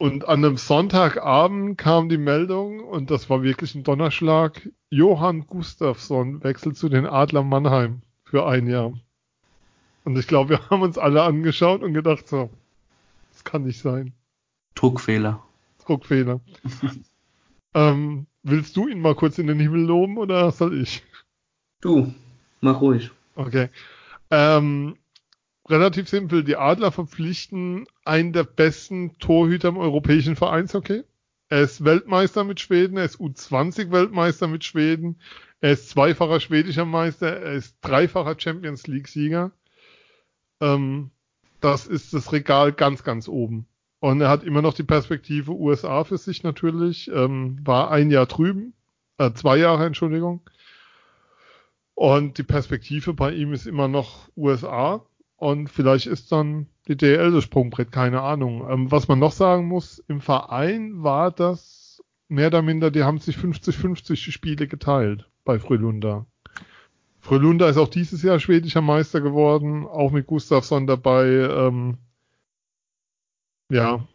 [0.01, 6.43] Und an einem Sonntagabend kam die Meldung, und das war wirklich ein Donnerschlag, Johann Gustafsson
[6.43, 8.93] wechselt zu den Adler Mannheim für ein Jahr.
[10.03, 12.49] Und ich glaube, wir haben uns alle angeschaut und gedacht, so,
[13.31, 14.13] das kann nicht sein.
[14.73, 15.43] Druckfehler.
[15.85, 16.41] Druckfehler.
[17.75, 21.03] ähm, willst du ihn mal kurz in den Himmel loben oder soll ich?
[21.79, 22.11] Du,
[22.59, 23.11] mach ruhig.
[23.35, 23.69] Okay.
[24.31, 24.97] Ähm,
[25.69, 26.43] relativ simpel.
[26.43, 31.03] Die Adler verpflichten einen der besten Torhüter im europäischen Vereinshockey.
[31.49, 35.19] Er ist Weltmeister mit Schweden, er ist U20 Weltmeister mit Schweden,
[35.59, 39.51] er ist zweifacher schwedischer Meister, er ist dreifacher Champions League Sieger.
[40.61, 41.11] Ähm,
[41.59, 43.67] das ist das Regal ganz, ganz oben.
[43.99, 48.25] Und er hat immer noch die Perspektive USA für sich natürlich, ähm, war ein Jahr
[48.25, 48.73] drüben,
[49.17, 50.41] äh, zwei Jahre, Entschuldigung.
[51.93, 55.05] Und die Perspektive bei ihm ist immer noch USA.
[55.41, 58.63] Und vielleicht ist dann die DL das Sprungbrett, keine Ahnung.
[58.69, 63.17] Ähm, was man noch sagen muss, im Verein war das mehr oder minder, die haben
[63.17, 66.27] sich 50-50 Spiele geteilt bei Frölunda.
[67.21, 71.25] Frölunda ist auch dieses Jahr schwedischer Meister geworden, auch mit Gustafsson dabei.
[71.25, 71.97] Ähm,
[73.71, 74.07] ja,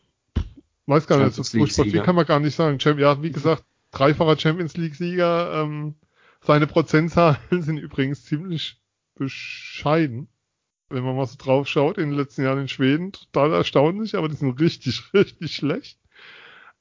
[0.86, 2.78] weiß gar nicht, so furchtbar viel kann man gar nicht sagen.
[3.00, 5.64] Ja, wie gesagt, dreifacher Champions League-Sieger.
[5.64, 5.96] Ähm,
[6.40, 8.80] seine Prozentzahlen sind übrigens ziemlich
[9.16, 10.28] bescheiden
[10.88, 14.28] wenn man mal so drauf schaut, in den letzten Jahren in Schweden, total erstaunlich, aber
[14.28, 15.98] die sind richtig, richtig schlecht.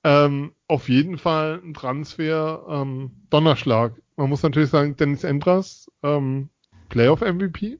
[0.03, 3.99] Ähm, auf jeden Fall ein Transfer ähm, Donnerschlag.
[4.15, 6.49] Man muss natürlich sagen, Dennis Endras, ähm,
[6.89, 7.79] Playoff-MVP,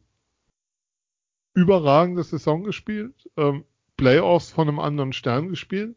[1.54, 3.64] überragende Saison gespielt, ähm,
[3.96, 5.96] Playoffs von einem anderen Stern gespielt.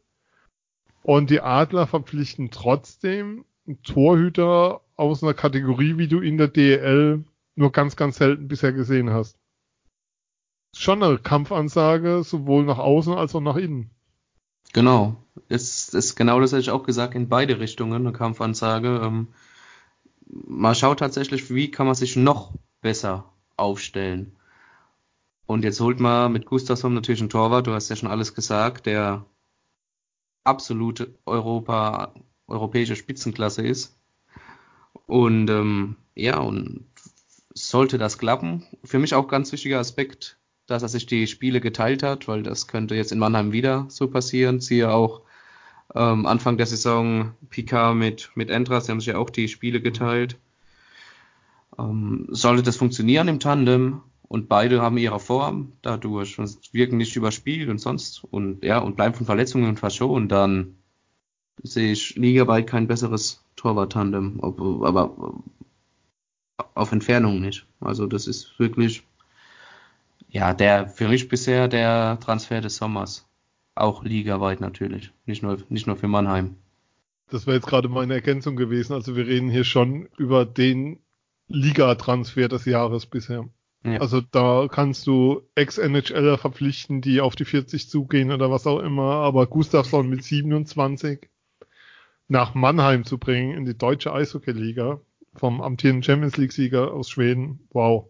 [1.02, 7.24] Und die Adler verpflichten trotzdem einen Torhüter aus einer Kategorie, wie du in der DEL
[7.54, 9.38] nur ganz, ganz selten bisher gesehen hast.
[10.74, 13.90] Schon eine Kampfansage, sowohl nach außen als auch nach innen.
[14.72, 15.16] Genau.
[15.48, 19.00] Ist, ist genau das hätte ich auch gesagt, in beide Richtungen eine Kampfansage.
[19.02, 19.28] Ähm,
[20.26, 24.36] man schaut tatsächlich, wie kann man sich noch besser aufstellen.
[25.46, 28.84] Und jetzt holt man mit Gustafsson natürlich einen Torwart, du hast ja schon alles gesagt,
[28.84, 29.24] der
[30.44, 32.12] absolute Europa,
[32.46, 33.98] europäische Spitzenklasse ist.
[35.06, 36.86] Und ähm, ja, und
[37.54, 40.37] sollte das klappen, für mich auch ganz wichtiger Aspekt,
[40.68, 44.06] dass er sich die Spiele geteilt hat, weil das könnte jetzt in Mannheim wieder so
[44.06, 44.60] passieren.
[44.60, 45.22] Siehe auch
[45.94, 49.80] ähm, Anfang der Saison Picard mit, mit Entras, die haben sich ja auch die Spiele
[49.80, 50.36] geteilt.
[51.78, 57.16] Ähm, sollte das funktionieren im Tandem und beide haben ihre Form dadurch und wirken nicht
[57.16, 60.76] überspielt und sonst und ja und bleiben von Verletzungen verschont, dann
[61.62, 65.42] sehe ich ligaweit kein besseres Torwart-Tandem, aber
[66.74, 67.66] auf Entfernung nicht.
[67.80, 69.02] Also das ist wirklich
[70.28, 73.26] ja der für mich bisher der Transfer des Sommers.
[73.74, 76.56] Auch ligaweit natürlich, nicht nur, nicht nur für Mannheim.
[77.30, 78.94] Das wäre jetzt gerade meine Ergänzung gewesen.
[78.94, 80.98] Also wir reden hier schon über den
[81.46, 83.48] Liga-Transfer des Jahres bisher.
[83.84, 84.00] Ja.
[84.00, 89.14] Also da kannst du Ex-NHLer verpflichten, die auf die 40 zugehen oder was auch immer,
[89.14, 91.28] aber Gustafsson mit 27
[92.26, 95.00] nach Mannheim zu bringen in die deutsche Eishockey-Liga
[95.34, 98.08] vom amtierenden Champions League-Sieger aus Schweden, wow.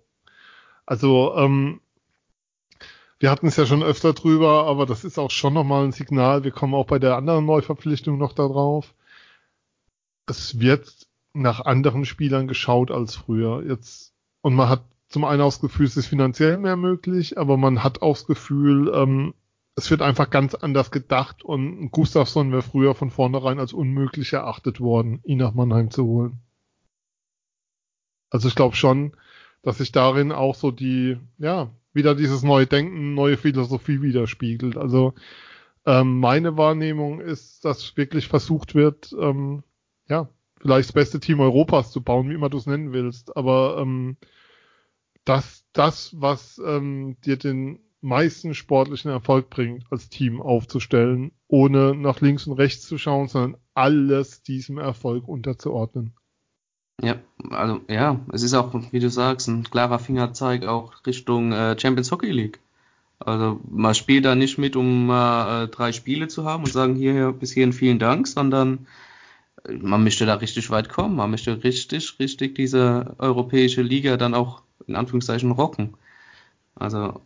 [0.87, 1.81] Also ähm,
[3.21, 6.45] wir hatten es ja schon öfter drüber, aber das ist auch schon nochmal ein Signal.
[6.45, 8.95] Wir kommen auch bei der anderen Neuverpflichtung noch darauf.
[10.27, 13.65] Es wird nach anderen Spielern geschaut als früher.
[13.67, 17.57] Jetzt, und man hat zum einen auch das Gefühl, es ist finanziell mehr möglich, aber
[17.57, 19.35] man hat auch das Gefühl, ähm,
[19.75, 24.81] es wird einfach ganz anders gedacht und Gustafsson wäre früher von vornherein als unmöglich erachtet
[24.81, 26.41] worden, ihn nach Mannheim zu holen.
[28.31, 29.13] Also ich glaube schon,
[29.63, 34.77] dass sich darin auch so die, ja, wieder dieses neue Denken, neue Philosophie widerspiegelt.
[34.77, 35.15] Also
[35.87, 39.63] ähm, meine Wahrnehmung ist, dass wirklich versucht wird, ähm,
[40.09, 40.29] ja,
[40.61, 43.37] vielleicht das beste Team Europas zu bauen, wie immer du es nennen willst.
[43.37, 44.17] Aber ähm,
[45.25, 52.21] dass das, was ähm, dir den meisten sportlichen Erfolg bringt, als Team aufzustellen, ohne nach
[52.21, 56.15] links und rechts zu schauen, sondern alles diesem Erfolg unterzuordnen.
[57.01, 57.17] Ja,
[57.51, 62.11] also ja, es ist auch, wie du sagst, ein klarer Fingerzeig auch Richtung äh, Champions
[62.11, 62.59] Hockey League.
[63.21, 67.33] Also man spielt da nicht mit, um äh, drei Spiele zu haben und sagen hier
[67.33, 68.87] bis hierhin vielen Dank, sondern
[69.65, 71.17] äh, man möchte da richtig weit kommen.
[71.17, 75.95] Man möchte richtig, richtig diese europäische Liga dann auch in Anführungszeichen rocken.
[76.75, 77.21] Also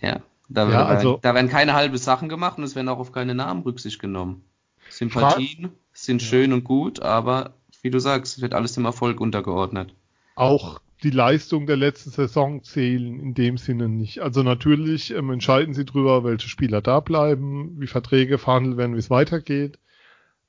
[0.00, 3.12] ja, da, ja, also, da werden keine halbe Sachen gemacht und es werden auch auf
[3.12, 4.44] keine Namen Rücksicht genommen.
[4.88, 9.94] Sympathien sind schön und gut, aber wie du sagst, wird alles dem Erfolg untergeordnet.
[10.36, 14.20] Auch die Leistung der letzten Saison zählen in dem Sinne nicht.
[14.20, 19.00] Also natürlich ähm, entscheiden sie drüber, welche Spieler da bleiben, wie Verträge verhandelt werden, wie
[19.00, 19.78] es weitergeht.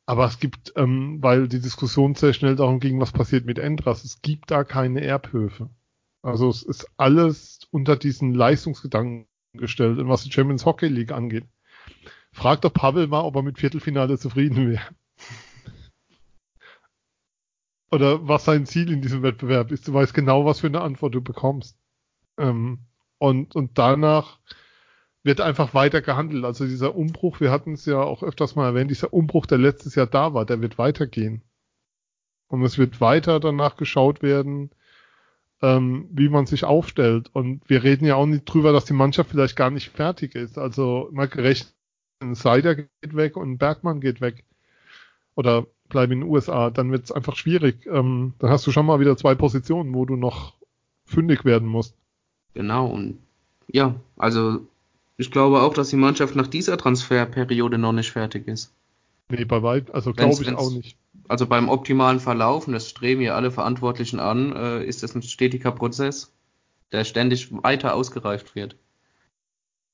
[0.06, 4.06] Aber es gibt, ähm, weil die Diskussion sehr schnell darum ging, was passiert mit Endras,
[4.06, 5.69] es gibt da keine Erbhöfe.
[6.21, 11.43] Also es ist alles unter diesen Leistungsgedanken gestellt, was die Champions Hockey League angeht.
[12.32, 14.95] Frag doch Pavel mal, ob er mit Viertelfinale zufrieden wäre
[17.95, 19.88] oder was sein Ziel in diesem Wettbewerb ist.
[19.88, 21.77] Du weißt genau, was für eine Antwort du bekommst.
[22.38, 22.79] Ähm,
[23.17, 24.39] und, und danach
[25.23, 26.45] wird einfach weiter gehandelt.
[26.45, 29.95] Also dieser Umbruch, wir hatten es ja auch öfters mal erwähnt, dieser Umbruch, der letztes
[29.95, 31.41] Jahr da war, der wird weitergehen.
[32.47, 34.69] Und es wird weiter danach geschaut werden,
[35.62, 37.29] ähm, wie man sich aufstellt.
[37.34, 40.58] Und wir reden ja auch nicht drüber, dass die Mannschaft vielleicht gar nicht fertig ist.
[40.58, 41.73] Also mal gerechnet,
[42.19, 44.43] ein Seider geht weg und ein Bergmann geht weg.
[45.36, 47.86] Oder bleibe in den USA, dann wird es einfach schwierig.
[47.86, 50.53] Ähm, dann hast du schon mal wieder zwei Positionen, wo du noch
[51.05, 51.95] fündig werden musst.
[52.53, 53.17] Genau, und
[53.67, 54.60] ja, also
[55.15, 58.73] ich glaube auch, dass die Mannschaft nach dieser Transferperiode noch nicht fertig ist.
[59.29, 60.97] Nee, bei weit, also glaube ich auch nicht.
[61.29, 65.21] Also beim optimalen Verlauf, und das streben ja alle Verantwortlichen an, äh, ist das ein
[65.21, 66.34] stetiger Prozess,
[66.91, 68.75] der ständig weiter ausgereift wird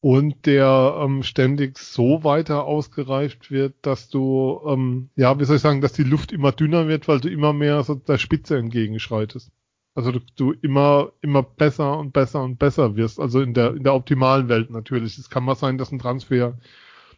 [0.02, 5.62] und der ähm, ständig so weiter ausgereift wird, dass du, ähm, ja, wie soll ich
[5.62, 9.52] sagen, dass die Luft immer dünner wird, weil du immer mehr so der Spitze entgegenschreitest.
[9.94, 13.20] Also du, du immer, immer besser und besser und besser wirst.
[13.20, 15.18] Also in der, in der optimalen Welt natürlich.
[15.20, 16.58] Es kann mal sein, dass ein Transfer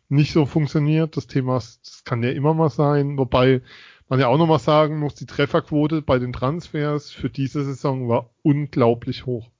[0.09, 1.15] nicht so funktioniert.
[1.15, 3.17] Das Thema, das kann ja immer mal sein.
[3.17, 3.61] Wobei
[4.09, 8.31] man ja auch nochmal sagen muss, die Trefferquote bei den Transfers für diese Saison war
[8.41, 9.52] unglaublich hoch.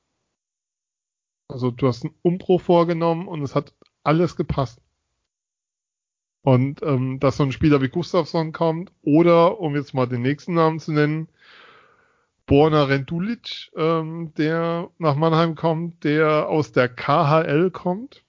[1.47, 4.79] Also du hast einen Umbruch vorgenommen und es hat alles gepasst.
[6.41, 10.53] Und ähm, dass so ein Spieler wie Gustafsson kommt oder, um jetzt mal den nächsten
[10.53, 11.29] Namen zu nennen,
[12.45, 18.23] Borna Rendulic, ähm, der nach Mannheim kommt, der aus der KHL kommt,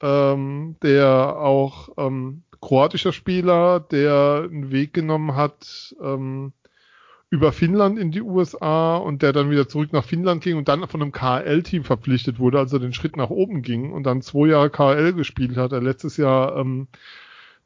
[0.00, 6.54] ähm, der auch ähm, kroatischer Spieler, der einen Weg genommen hat ähm,
[7.30, 10.86] über Finnland in die USA und der dann wieder zurück nach Finnland ging und dann
[10.88, 14.68] von einem KHL-Team verpflichtet wurde, also den Schritt nach oben ging und dann zwei Jahre
[14.68, 15.70] KHL gespielt hat.
[15.70, 16.88] Er letztes Jahr ähm,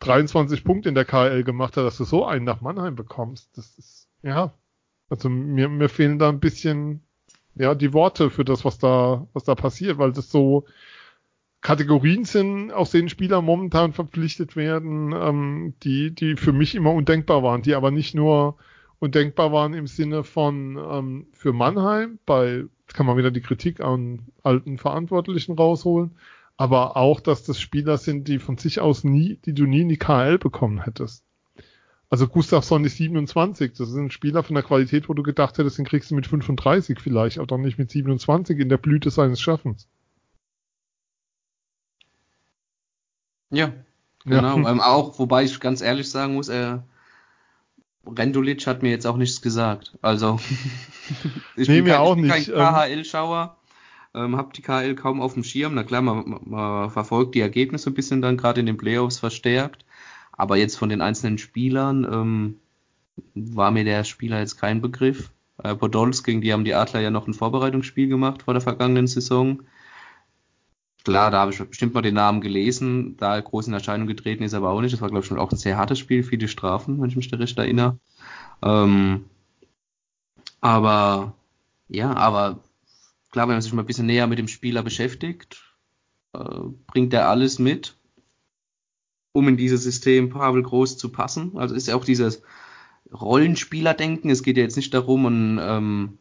[0.00, 3.56] 23 Punkte in der KHL gemacht hat, dass du so einen nach Mannheim bekommst.
[3.56, 4.52] Das ist, ja,
[5.08, 7.02] also mir, mir fehlen da ein bisschen,
[7.54, 10.66] ja, die Worte für das, was da, was da passiert, weil das so
[11.62, 17.42] Kategorien sind, aus denen Spieler momentan verpflichtet werden, ähm, die, die für mich immer undenkbar
[17.42, 18.58] waren, die aber nicht nur
[19.04, 24.26] undenkbar waren im Sinne von ähm, für Mannheim, bei, kann man wieder die Kritik an
[24.42, 26.16] alten Verantwortlichen rausholen,
[26.56, 29.88] aber auch, dass das Spieler sind, die von sich aus nie, die du nie in
[29.88, 31.22] die KL bekommen hättest.
[32.08, 35.78] Also Gustafsson ist 27, das ist ein Spieler von der Qualität, wo du gedacht hättest,
[35.78, 39.40] den kriegst du mit 35 vielleicht, aber doch nicht mit 27 in der Blüte seines
[39.40, 39.88] Schaffens.
[43.50, 43.72] Ja,
[44.24, 44.58] genau.
[44.58, 44.70] Ja.
[44.70, 46.78] Ähm, auch, wobei ich ganz ehrlich sagen muss, äh,
[48.06, 49.92] Rendulic hat mir jetzt auch nichts gesagt.
[50.02, 50.38] Also
[51.56, 52.30] ich nee, bin, kein, auch nicht.
[52.30, 53.56] kein ähm, KHL-Schauer
[54.14, 55.74] ähm, habe die KL kaum auf dem Schirm.
[55.74, 59.84] Na klar, man, man verfolgt die Ergebnisse ein bisschen dann gerade in den Playoffs verstärkt.
[60.32, 62.58] Aber jetzt von den einzelnen Spielern ähm,
[63.34, 65.30] war mir der Spieler jetzt kein Begriff.
[65.62, 69.62] Äh, Podolski, die haben die Adler ja noch ein Vorbereitungsspiel gemacht vor der vergangenen Saison.
[71.04, 74.54] Klar, da habe ich bestimmt mal den Namen gelesen, da groß in Erscheinung getreten ist
[74.54, 74.94] aber auch nicht.
[74.94, 77.28] Das war, glaube ich, schon auch ein sehr hartes Spiel, viele Strafen, wenn ich mich
[77.28, 77.98] da recht erinnere.
[78.62, 79.26] Ähm,
[80.62, 81.34] aber
[81.88, 82.60] ja, aber
[83.30, 85.76] klar, wenn man sich mal ein bisschen näher mit dem Spieler beschäftigt,
[86.32, 87.96] äh, bringt er alles mit,
[89.32, 91.58] um in dieses System Pavel Groß zu passen.
[91.58, 92.42] Also ist ja auch dieses
[93.12, 94.30] Rollenspielerdenken.
[94.30, 96.18] Es geht ja jetzt nicht darum, einen ähm,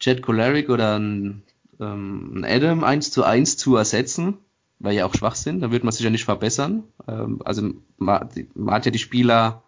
[0.00, 1.44] Jet Choleric oder einen,
[1.80, 4.38] ähm, Adam 1 zu 1 zu ersetzen,
[4.78, 6.84] weil ja auch Schwachsinn, da wird man sich ja nicht verbessern.
[7.08, 7.62] Ähm, also
[7.96, 9.62] man, man, hat ja die Spieler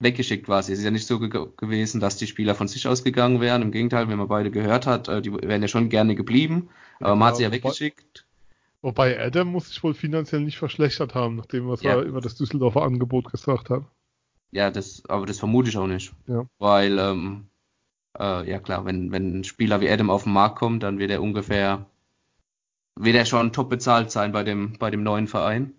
[0.00, 0.72] weggeschickt quasi.
[0.72, 3.62] Es ist ja nicht so ge gewesen, dass die Spieler von sich ausgegangen wären.
[3.62, 6.68] Im Gegenteil, wenn man beide gehört hat, äh, die wären ja schon gerne geblieben.
[7.00, 8.26] Aber ja, man hat sie ja weggeschickt.
[8.80, 11.92] Wobei Adam muss sich wohl finanziell nicht verschlechtert haben, nachdem was ja.
[11.92, 13.84] er über das Düsseldorfer Angebot gesagt hat.
[14.52, 16.12] Ja, das, aber das vermute ich auch nicht.
[16.26, 16.46] Ja.
[16.58, 17.48] Weil, ähm,
[18.18, 21.10] äh, ja klar, wenn, wenn ein Spieler wie Adam auf den Markt kommt, dann wird
[21.10, 21.86] er ungefähr,
[22.96, 25.72] wird er schon top bezahlt sein bei dem, bei dem neuen Verein.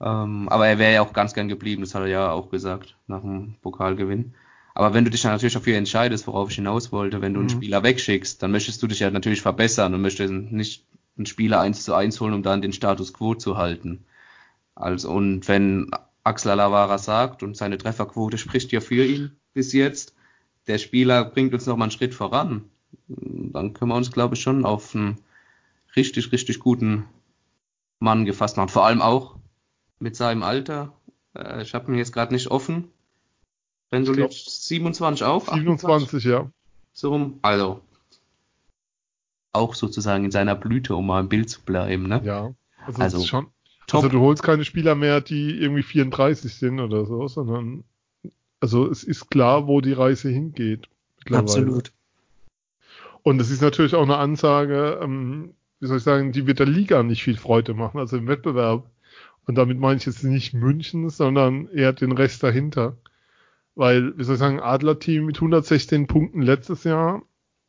[0.00, 2.96] Ähm, aber er wäre ja auch ganz gern geblieben, das hat er ja auch gesagt,
[3.06, 4.34] nach dem Pokalgewinn.
[4.74, 7.48] Aber wenn du dich dann natürlich dafür entscheidest, worauf ich hinaus wollte, wenn du einen
[7.48, 7.54] mhm.
[7.54, 10.86] Spieler wegschickst, dann möchtest du dich ja natürlich verbessern und möchtest nicht
[11.16, 14.04] einen Spieler eins zu eins holen, um dann den Status quo zu halten.
[14.74, 15.90] Also, und wenn
[16.24, 20.14] Axel Alavara sagt, und seine Trefferquote spricht ja für ihn bis jetzt,
[20.70, 22.64] der Spieler bringt uns nochmal einen Schritt voran,
[23.08, 25.18] dann können wir uns, glaube ich, schon auf einen
[25.96, 27.06] richtig, richtig guten
[27.98, 28.68] Mann gefasst machen.
[28.68, 29.34] Vor allem auch,
[29.98, 30.92] mit seinem Alter.
[31.34, 32.88] Äh, ich habe ihn jetzt gerade nicht offen.
[33.90, 35.52] Wenn du Rendulic 27 auch?
[35.52, 36.48] 27, ja.
[36.92, 37.40] So rum.
[37.42, 37.82] Also
[39.52, 42.22] auch sozusagen in seiner Blüte, um mal im Bild zu bleiben, ne?
[42.24, 42.54] Ja.
[42.86, 43.48] Also, also schon.
[43.88, 44.04] Top.
[44.04, 47.82] Also du holst keine Spieler mehr, die irgendwie 34 sind oder so, sondern
[48.60, 50.88] also es ist klar, wo die Reise hingeht.
[51.30, 51.92] Absolut.
[53.22, 56.66] Und es ist natürlich auch eine Ansage, ähm, wie soll ich sagen, die wird der
[56.66, 58.88] Liga nicht viel Freude machen, also im Wettbewerb.
[59.46, 62.96] Und damit meine ich jetzt nicht München, sondern eher den Rest dahinter.
[63.74, 67.22] Weil, wie soll ich sagen, Adler-Team mit 116 Punkten letztes Jahr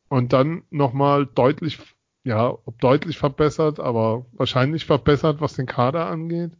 [0.08, 1.78] und dann nochmal deutlich,
[2.24, 6.52] ja, ob deutlich verbessert, aber wahrscheinlich verbessert, was den Kader angeht.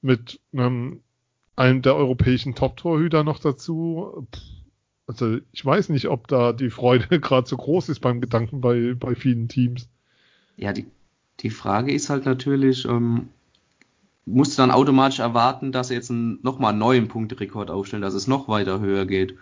[0.00, 1.02] Mit einem,
[1.56, 4.26] einem der europäischen Top-Torhüter noch dazu.
[5.06, 8.94] Also ich weiß nicht, ob da die Freude gerade so groß ist beim Gedanken bei,
[8.94, 9.88] bei vielen Teams.
[10.56, 10.86] Ja, die,
[11.40, 13.28] die Frage ist halt natürlich, ähm,
[14.24, 18.14] musst du dann automatisch erwarten, dass er jetzt einen, nochmal einen neuen Punkterekord aufstellt, dass
[18.14, 19.36] es noch weiter höher geht.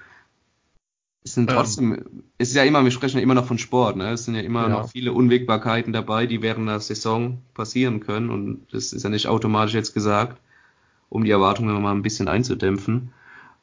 [1.23, 2.23] Es sind trotzdem, ähm.
[2.39, 4.13] es ist ja immer, wir sprechen ja immer noch von Sport, ne?
[4.13, 4.69] Es sind ja immer ja.
[4.69, 9.27] noch viele Unwägbarkeiten dabei, die während der Saison passieren können und das ist ja nicht
[9.27, 10.41] automatisch jetzt gesagt,
[11.11, 13.13] um die Erwartungen mal ein bisschen einzudämpfen,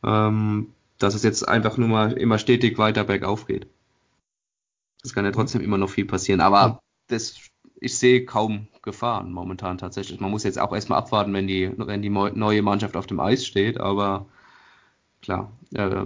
[0.03, 0.67] ähm,
[0.99, 3.67] dass es jetzt einfach nur mal immer stetig weiter bergauf geht.
[5.03, 7.39] Es kann ja trotzdem immer noch viel passieren, aber das
[7.79, 10.19] ich sehe kaum Gefahren momentan tatsächlich.
[10.19, 13.45] Man muss jetzt auch erstmal abwarten, wenn die, wenn die neue Mannschaft auf dem Eis
[13.45, 14.25] steht, aber
[15.21, 16.05] klar, äh,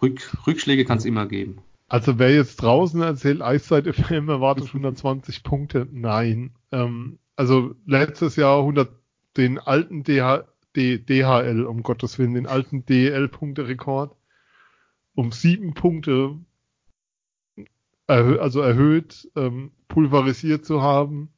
[0.00, 1.58] Rück, Rückschläge kann es immer geben.
[1.88, 6.52] Also wer jetzt draußen erzählt, Eiszeit FM erwartet 120 Punkte, nein.
[6.70, 8.90] Ähm, also letztes Jahr 100,
[9.36, 10.44] den alten DH,
[10.76, 14.16] D, DHL, um Gottes Willen, den alten DL-Punkte-Rekord
[15.14, 16.38] um sieben Punkte
[18.06, 21.30] erhö also erhöht, ähm, pulverisiert zu haben,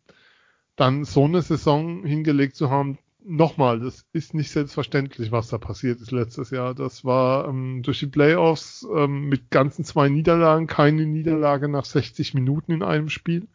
[0.77, 6.01] dann so eine Saison hingelegt zu haben, nochmal, das ist nicht selbstverständlich, was da passiert
[6.01, 6.75] ist letztes Jahr.
[6.75, 12.35] Das war ähm, durch die Playoffs ähm, mit ganzen zwei Niederlagen, keine Niederlage nach 60
[12.35, 13.49] Minuten in einem Spiel.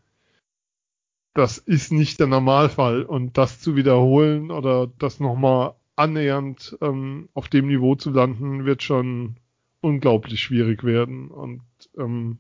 [1.38, 3.04] Das ist nicht der Normalfall.
[3.04, 8.82] Und das zu wiederholen oder das nochmal annähernd ähm, auf dem Niveau zu landen, wird
[8.82, 9.36] schon
[9.80, 11.28] unglaublich schwierig werden.
[11.30, 11.62] Und
[11.96, 12.40] ähm,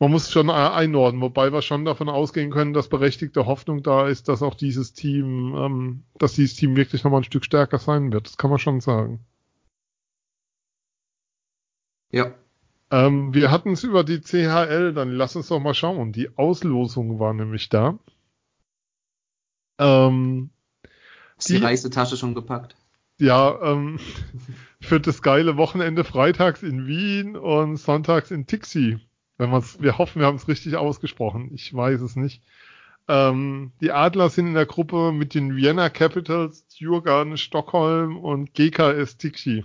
[0.00, 4.28] man muss schon einordnen, wobei wir schon davon ausgehen können, dass berechtigte Hoffnung da ist,
[4.28, 8.26] dass auch dieses Team, ähm, dass dieses Team wirklich nochmal ein Stück stärker sein wird.
[8.26, 9.20] Das kann man schon sagen.
[12.10, 12.34] Ja.
[12.90, 16.12] Ähm, wir hatten es über die CHL, dann lass uns doch mal schauen.
[16.12, 17.98] Die Auslosung war nämlich da.
[19.78, 20.50] Ähm,
[21.36, 22.76] ist die, die Reisetasche schon gepackt?
[23.18, 23.98] Ja, ähm,
[24.80, 28.98] für das geile Wochenende freitags in Wien und sonntags in Tixi.
[29.38, 31.50] Wenn man's, wir hoffen, wir haben es richtig ausgesprochen.
[31.52, 32.42] Ich weiß es nicht.
[33.08, 39.16] Ähm, die Adler sind in der Gruppe mit den Vienna Capitals, Djurgården, Stockholm und GKS
[39.18, 39.64] Tixi.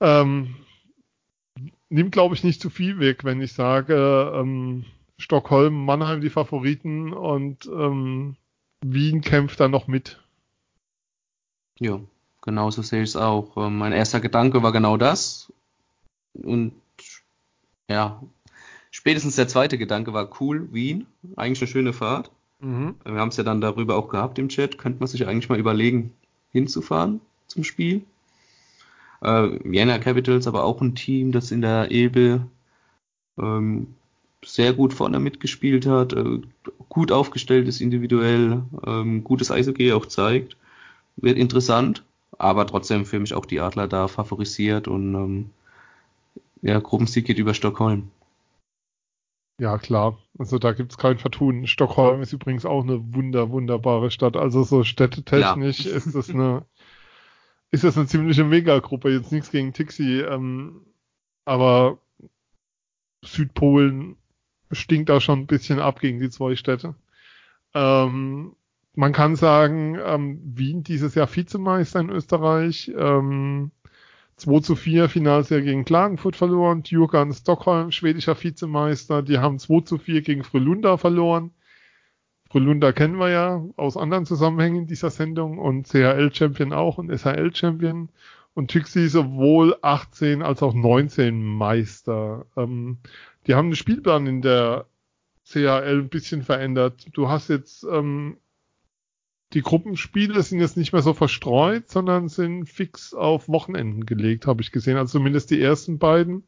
[0.00, 0.56] Ähm,
[1.92, 4.84] nimmt, glaube ich, nicht zu viel weg, wenn ich sage, ähm,
[5.18, 8.36] Stockholm, Mannheim die Favoriten und ähm,
[8.84, 10.20] Wien kämpft da noch mit.
[11.78, 12.00] Ja,
[12.40, 13.56] genauso sehe ich es auch.
[13.56, 15.52] Ähm, mein erster Gedanke war genau das.
[16.32, 16.72] Und
[17.88, 18.22] ja,
[18.90, 22.30] spätestens der zweite Gedanke war cool, Wien, eigentlich eine schöne Fahrt.
[22.60, 22.94] Mhm.
[23.04, 25.58] Wir haben es ja dann darüber auch gehabt im Chat, könnte man sich eigentlich mal
[25.58, 26.14] überlegen,
[26.50, 28.04] hinzufahren zum Spiel.
[29.22, 32.46] Äh, Vienna Capitals aber auch ein Team, das in der Elbe
[33.38, 33.94] ähm,
[34.44, 36.40] sehr gut vorne mitgespielt hat, äh,
[36.88, 40.56] gut aufgestellt ist individuell, ähm, gutes Eishockey auch zeigt.
[41.16, 42.04] Wird interessant,
[42.38, 45.50] aber trotzdem für mich auch die Adler da favorisiert und ähm,
[46.62, 48.10] ja, Gruppensieg geht über Stockholm.
[49.60, 50.18] Ja, klar.
[50.38, 51.66] Also da gibt's kein Vertun.
[51.66, 54.36] Stockholm ist übrigens auch eine wunder, wunderbare Stadt.
[54.36, 55.92] Also so städtetechnisch ja.
[55.92, 56.64] ist das eine,
[57.72, 59.10] ist das eine ziemliche Megagruppe.
[59.10, 60.82] Jetzt nichts gegen Tixi, ähm,
[61.44, 61.98] aber
[63.24, 64.16] Südpolen
[64.70, 66.94] stinkt da schon ein bisschen ab gegen die zwei Städte.
[67.74, 68.54] Ähm,
[68.94, 72.92] man kann sagen, ähm, Wien dieses Jahr Vizemeister in Österreich.
[72.96, 73.72] Ähm,
[74.36, 76.82] 2 zu 4 Finalserie gegen Klagenfurt verloren.
[76.82, 79.22] Djurgården Stockholm, schwedischer Vizemeister.
[79.22, 81.52] Die haben 2 zu 4 gegen Frölunda verloren.
[82.52, 88.10] Frölunda kennen wir ja aus anderen Zusammenhängen dieser Sendung und CHL-Champion auch und SHL-Champion.
[88.52, 92.44] Und Tixi sowohl 18 als auch 19 Meister.
[92.54, 92.98] Ähm,
[93.46, 94.84] die haben den Spielplan in der
[95.46, 97.06] CHL ein bisschen verändert.
[97.14, 98.36] Du hast jetzt ähm,
[99.54, 104.60] die Gruppenspiele sind jetzt nicht mehr so verstreut, sondern sind fix auf Wochenenden gelegt, habe
[104.60, 104.98] ich gesehen.
[104.98, 106.44] Also zumindest die ersten beiden.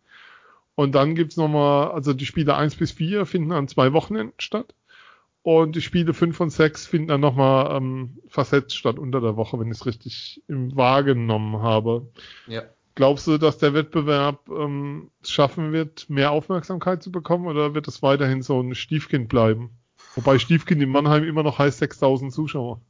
[0.75, 4.75] Und dann gibt's nochmal, also die Spiele eins bis vier finden an zwei Wochenenden statt.
[5.45, 9.61] Und die Spiele fünf und sechs finden dann nochmal ähm, versetzt statt unter der Woche,
[9.61, 12.09] wenn ich es richtig wahrgenommen habe.
[12.47, 12.63] Ja.
[12.95, 18.03] Glaubst du, dass der Wettbewerb ähm, schaffen wird, mehr Aufmerksamkeit zu bekommen oder wird es
[18.03, 19.69] weiterhin so ein Stiefkind bleiben?
[20.15, 22.81] Wobei Stiefkind in Mannheim immer noch heißt 6000 Zuschauer.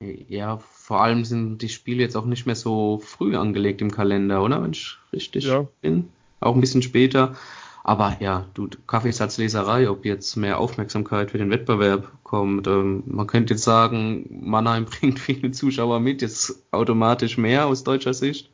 [0.00, 4.42] Ja, vor allem sind die Spiele jetzt auch nicht mehr so früh angelegt im Kalender,
[4.42, 4.62] oder?
[4.62, 5.68] Wenn ich richtig ja.
[5.82, 6.08] bin.
[6.40, 7.36] Auch ein bisschen später.
[7.84, 12.66] Aber ja, du, Kaffeesatzleserei, ob jetzt mehr Aufmerksamkeit für den Wettbewerb kommt.
[12.68, 18.14] Ähm, man könnte jetzt sagen, Mannheim bringt viele Zuschauer mit, jetzt automatisch mehr aus deutscher
[18.14, 18.50] Sicht.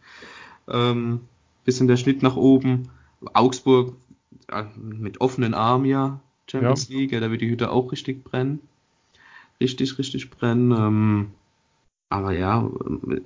[0.66, 1.20] Ähm,
[1.64, 2.88] bisschen der Schnitt nach oben.
[3.34, 3.94] Augsburg
[4.48, 6.20] äh, mit offenen Armen ja,
[6.50, 6.96] Champions ja.
[6.96, 8.60] League, ja, da wird die Hütte auch richtig brennen.
[9.60, 10.70] Richtig, richtig brennen.
[10.72, 11.30] Ähm,
[12.08, 12.70] aber ja,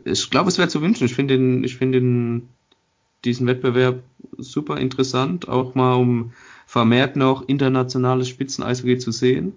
[0.04, 1.04] ich glaube, es wäre zu wünschen.
[1.04, 2.48] Ich finde den, ich finde den,
[3.24, 4.02] diesen Wettbewerb
[4.38, 6.32] super interessant, auch mal um
[6.66, 9.52] vermehrt noch internationales Spitzen-Eishockey zu sehen.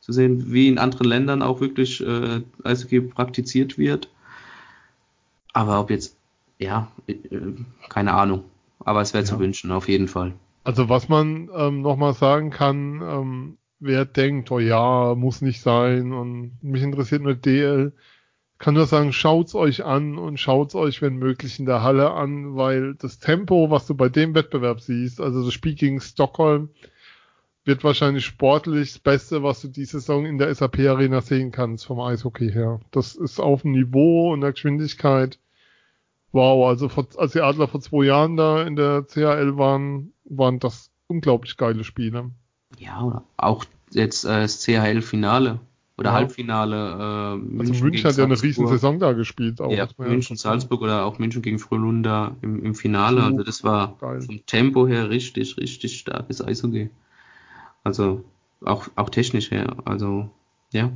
[0.00, 4.08] Zu sehen, wie in anderen Ländern auch wirklich äh, Eishockey praktiziert wird.
[5.52, 6.16] Aber ob jetzt,
[6.58, 7.16] ja, äh,
[7.88, 8.44] keine Ahnung.
[8.80, 9.30] Aber es wäre ja.
[9.30, 10.32] zu wünschen, auf jeden Fall.
[10.64, 16.12] Also was man ähm, nochmal sagen kann, ähm, wer denkt, oh ja, muss nicht sein
[16.12, 17.92] und mich interessiert nur DL,
[18.60, 22.56] kann nur sagen, schaut's euch an und schaut's euch, wenn möglich, in der Halle an,
[22.56, 26.68] weil das Tempo, was du bei dem Wettbewerb siehst, also das Spiel gegen Stockholm,
[27.64, 31.86] wird wahrscheinlich sportlich das Beste, was du diese Saison in der SAP Arena sehen kannst
[31.86, 32.80] vom Eishockey her.
[32.90, 35.38] Das ist auf dem Niveau und der Geschwindigkeit.
[36.30, 40.58] Wow, also vor, als die Adler vor zwei Jahren da in der CHL waren, waren
[40.58, 42.30] das unglaublich geile Spiele.
[42.78, 45.60] Ja, oder auch jetzt äh, das CHL-Finale
[46.00, 46.14] oder Ja.
[46.16, 46.76] Halbfinale.
[46.76, 49.60] Äh, Also München München gegen hat ja eine riesen Saison da gespielt.
[49.60, 50.36] Auch, Ja, München.
[50.36, 53.22] Salzburg oder auch München gegen Frölunda im, im Finale.
[53.22, 54.22] Also das war Geil.
[54.22, 56.90] vom Tempo her richtig, richtig starkes Eishockey.
[57.84, 58.24] Also
[58.64, 59.76] auch, auch technisch her.
[59.84, 60.28] Also
[60.72, 60.90] ja.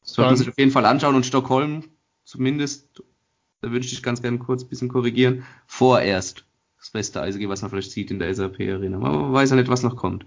[0.00, 1.84] Das sollte man Dann- sich auf jeden Fall anschauen und Stockholm
[2.24, 3.02] zumindest,
[3.60, 6.44] da würde ich dich ganz gerne kurz ein bisschen korrigieren, vorerst
[6.78, 8.98] das beste Eishockey, was man vielleicht sieht in der SAP Arena.
[8.98, 10.26] Man weiß ja nicht, was noch kommt.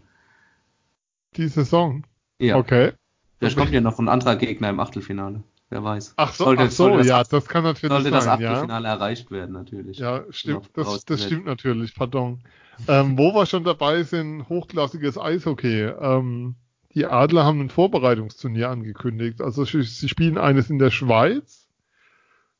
[1.35, 2.05] Die Saison.
[2.39, 2.93] Ja, Okay.
[3.39, 5.43] Vielleicht kommt ja noch ein anderer Gegner im Achtelfinale.
[5.69, 6.13] Wer weiß.
[6.17, 8.51] Ach so, Sollte- ach so sollte das ja, das kann natürlich Sollte das sein, ja.
[8.51, 9.97] Achtelfinale erreicht werden, natürlich.
[9.97, 12.39] Ja, stimmt, das, das stimmt natürlich, pardon.
[12.87, 15.85] Ähm, wo wir schon dabei sind, hochklassiges Eishockey.
[15.99, 16.55] Ähm,
[16.93, 19.41] die Adler haben ein Vorbereitungsturnier angekündigt.
[19.41, 21.67] Also sie, sie spielen eines in der Schweiz.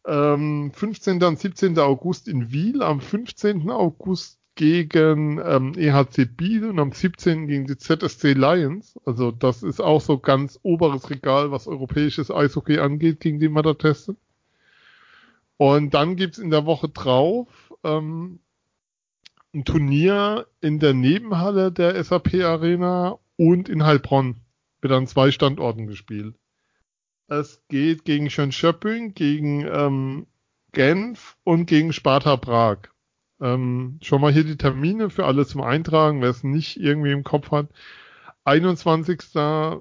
[0.07, 1.21] Ähm, 15.
[1.23, 1.77] und 17.
[1.79, 3.69] August in Wiel, am 15.
[3.69, 7.47] August gegen ähm, EHC Biel und am 17.
[7.47, 8.97] gegen die ZSC Lions.
[9.05, 13.63] Also das ist auch so ganz oberes Regal, was europäisches Eishockey angeht, gegen die man
[13.63, 14.17] da testet.
[15.57, 18.39] Und dann gibt's in der Woche drauf ähm,
[19.53, 24.41] ein Turnier in der Nebenhalle der SAP Arena und in Heilbronn.
[24.81, 26.35] Wird an zwei Standorten gespielt.
[27.27, 30.27] Es geht gegen Schönschöpping, gegen ähm,
[30.73, 32.89] Genf und gegen Sparta Prag.
[33.45, 37.23] Ähm, schon mal hier die Termine für alle zum Eintragen, wer es nicht irgendwie im
[37.23, 37.67] Kopf hat.
[38.43, 39.19] 21.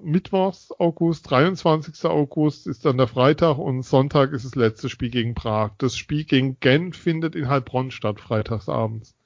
[0.03, 2.05] Mittwochs August, 23.
[2.05, 5.73] August ist dann der Freitag und Sonntag ist das letzte Spiel gegen Prag.
[5.79, 9.17] Das Spiel gegen Genf findet in Heilbronn statt, freitagsabends.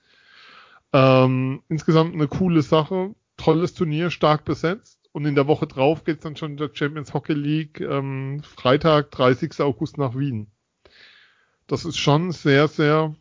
[0.92, 5.00] Ähm, insgesamt eine coole Sache, tolles Turnier, stark besetzt.
[5.10, 9.10] Und in der Woche drauf geht's dann schon in der Champions Hockey League ähm, Freitag,
[9.10, 9.60] 30.
[9.60, 10.48] August nach Wien.
[11.66, 13.14] Das ist schon sehr, sehr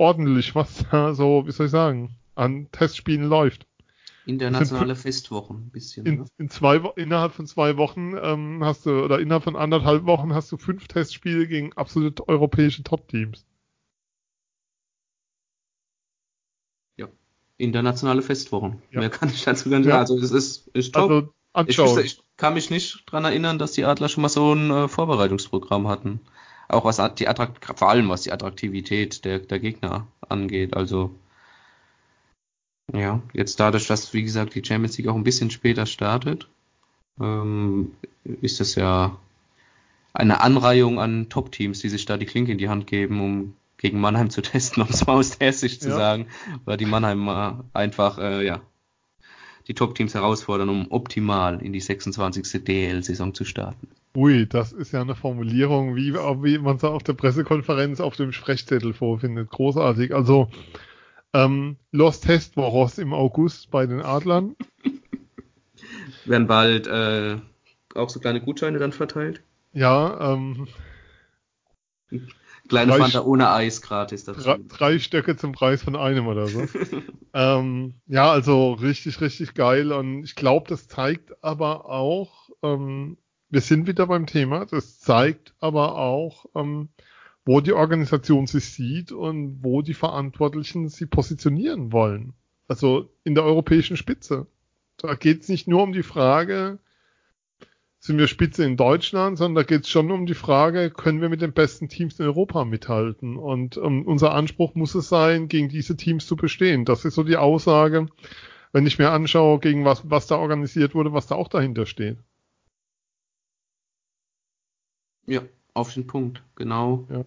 [0.00, 3.66] ordentlich, was da so, wie soll ich sagen, an Testspielen läuft.
[4.26, 6.06] Internationale Festwochen, ein bisschen.
[6.06, 6.26] In, ne?
[6.38, 10.52] in zwei innerhalb von zwei Wochen ähm, hast du, oder innerhalb von anderthalb Wochen hast
[10.52, 13.44] du fünf Testspiele gegen absolut europäische Top-Teams.
[17.60, 18.82] Internationale Festwochen.
[18.90, 19.00] Ja.
[19.00, 20.04] Mehr kann ich dazu gar nicht Ja.
[20.06, 20.18] sagen.
[20.18, 21.32] Also es ist, ist top.
[21.52, 24.54] Also ich, wüsste, ich kann mich nicht dran erinnern, dass die Adler schon mal so
[24.54, 26.20] ein äh, Vorbereitungsprogramm hatten.
[26.70, 30.76] Auch was die Attrakt vor allem was die Attraktivität der, der Gegner angeht.
[30.76, 31.14] Also
[32.92, 36.48] ja, jetzt dadurch, dass wie gesagt die Champions League auch ein bisschen später startet,
[37.20, 37.92] ähm,
[38.24, 39.16] ist es ja
[40.12, 44.00] eine Anreihung an Top-Teams, die sich da die Klinke in die Hand geben, um gegen
[44.00, 45.96] Mannheim zu testen, um es mal aus der Sicht zu Ja.
[45.96, 46.26] sagen,
[46.64, 47.28] weil die Mannheim
[47.72, 48.60] einfach äh, ja
[49.68, 52.64] die Top-Teams herausfordern, um optimal in die 26.
[52.64, 53.88] DL-Saison zu starten.
[54.16, 58.32] Ui, das ist ja eine Formulierung, wie, wie man es auf der Pressekonferenz auf dem
[58.32, 59.50] Sprechzettel vorfindet.
[59.50, 60.14] Großartig.
[60.14, 60.50] Also
[61.32, 64.56] ähm, Los Testwochos im August bei den Adlern.
[66.24, 67.36] Werden bald äh,
[67.94, 69.42] auch so kleine Gutscheine dann verteilt.
[69.72, 70.66] Ja, ähm,
[72.68, 74.42] Kleine Drei Fanta ohne Eis gratis dazu.
[74.42, 76.66] drei, drei Stöcke zum Preis von einem oder so.
[77.34, 79.90] ähm, ja, also richtig, richtig geil.
[79.92, 83.16] Und ich glaube, das zeigt aber auch, ähm,
[83.50, 86.88] wir sind wieder beim Thema, das zeigt aber auch, ähm,
[87.44, 92.34] wo die Organisation sich sieht und wo die Verantwortlichen sie positionieren wollen.
[92.68, 94.46] Also in der europäischen Spitze.
[94.96, 96.78] Da geht es nicht nur um die Frage,
[97.98, 101.28] sind wir Spitze in Deutschland, sondern da geht es schon um die Frage, können wir
[101.28, 103.36] mit den besten Teams in Europa mithalten?
[103.36, 106.86] Und ähm, unser Anspruch muss es sein, gegen diese Teams zu bestehen.
[106.86, 108.06] Das ist so die Aussage,
[108.72, 112.18] wenn ich mir anschaue, gegen was, was da organisiert wurde, was da auch dahinter steht.
[115.30, 115.42] Ja,
[115.74, 117.06] auf den Punkt, genau.
[117.08, 117.24] Ja.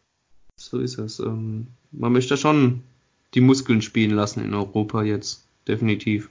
[0.57, 1.19] So ist es.
[1.19, 2.83] Ähm, man möchte schon
[3.33, 6.29] die Muskeln spielen lassen in Europa jetzt, definitiv.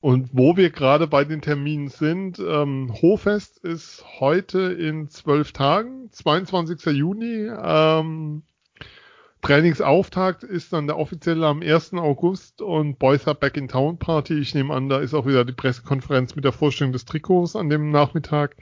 [0.00, 6.08] Und wo wir gerade bei den Terminen sind, ähm, Hohfest ist heute in zwölf Tagen,
[6.12, 6.96] 22.
[6.96, 7.50] Juni.
[7.62, 8.42] Ähm,
[9.42, 11.92] Trainingsauftakt ist dann der offizielle am 1.
[11.94, 14.38] August und Boys are Back in Town Party.
[14.38, 17.68] Ich nehme an, da ist auch wieder die Pressekonferenz mit der Vorstellung des Trikots an
[17.68, 18.56] dem Nachmittag.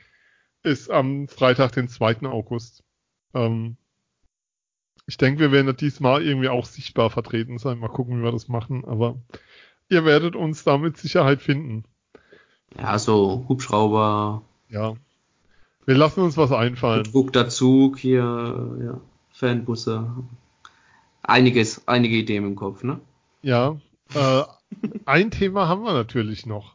[0.64, 2.22] Ist am Freitag, den 2.
[2.22, 2.82] August.
[3.34, 3.76] Ähm,
[5.06, 7.78] ich denke, wir werden diesmal irgendwie auch sichtbar vertreten sein.
[7.78, 8.84] Mal gucken, wie wir das machen.
[8.86, 9.16] Aber
[9.90, 11.84] ihr werdet uns da mit Sicherheit finden.
[12.78, 14.94] Ja, so Hubschrauber, Ja.
[15.86, 17.04] Wir lassen uns was einfallen.
[17.04, 18.22] gedruckter Zug hier,
[18.82, 19.00] ja,
[19.32, 20.10] Fanbusse.
[21.22, 23.00] Einiges, einige Ideen im Kopf, ne?
[23.42, 23.76] Ja.
[24.14, 24.44] Äh,
[25.04, 26.73] ein Thema haben wir natürlich noch.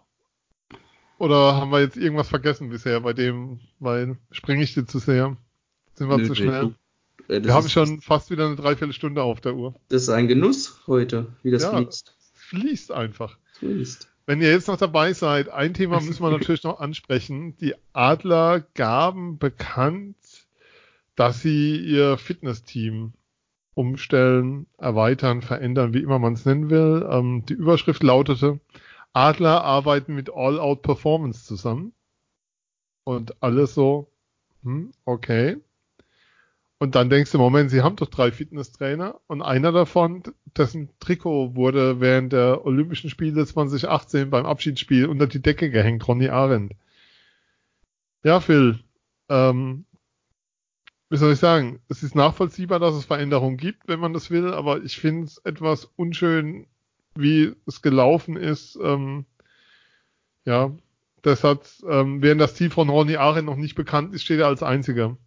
[1.19, 5.37] Oder haben wir jetzt irgendwas vergessen bisher bei dem, weil springe ich dir zu sehr?
[5.93, 6.73] Sind wir Nö, zu schnell?
[7.27, 9.75] nee, äh, Wir haben ist- schon fast wieder eine Dreiviertelstunde auf der Uhr.
[9.89, 11.77] Das ist ein Genuss heute, wie das Ja.
[11.77, 12.15] fließt.
[12.33, 13.37] Fließt einfach.
[13.59, 14.07] fließt.
[14.25, 17.57] Wenn ihr jetzt noch dabei seid, ein Thema müssen wir natürlich noch ansprechen.
[17.57, 20.15] Die Adler gaben bekannt,
[21.15, 23.11] dass sie ihr Fitnessteam
[23.73, 27.05] umstellen, erweitern, verändern, wie immer man es nennen will.
[27.11, 28.59] Ähm, die Überschrift lautete,
[29.13, 31.93] Adler arbeiten mit All Out Performance zusammen.
[33.03, 34.11] Und alles so,
[34.63, 35.57] hm, okay.
[36.81, 40.23] Und dann denkst du, Moment, sie haben doch drei Fitnesstrainer und einer davon,
[40.57, 46.29] dessen Trikot wurde während der Olympischen Spiele 2018 beim Abschiedsspiel unter die Decke gehängt, Ronny
[46.29, 46.73] Arendt.
[48.23, 48.79] Ja, Phil,
[49.27, 49.85] ähm,
[51.09, 54.53] wie soll ich sagen, es ist nachvollziehbar, dass es Veränderungen gibt, wenn man das will,
[54.53, 56.67] aber ich finde es etwas unschön,
[57.15, 58.77] wie es gelaufen ist.
[58.81, 59.25] Ähm,
[60.45, 60.71] ja,
[61.21, 64.47] das hat, ähm, während das Ziel von Ronny Arendt noch nicht bekannt ist, steht er
[64.47, 65.17] als einziger.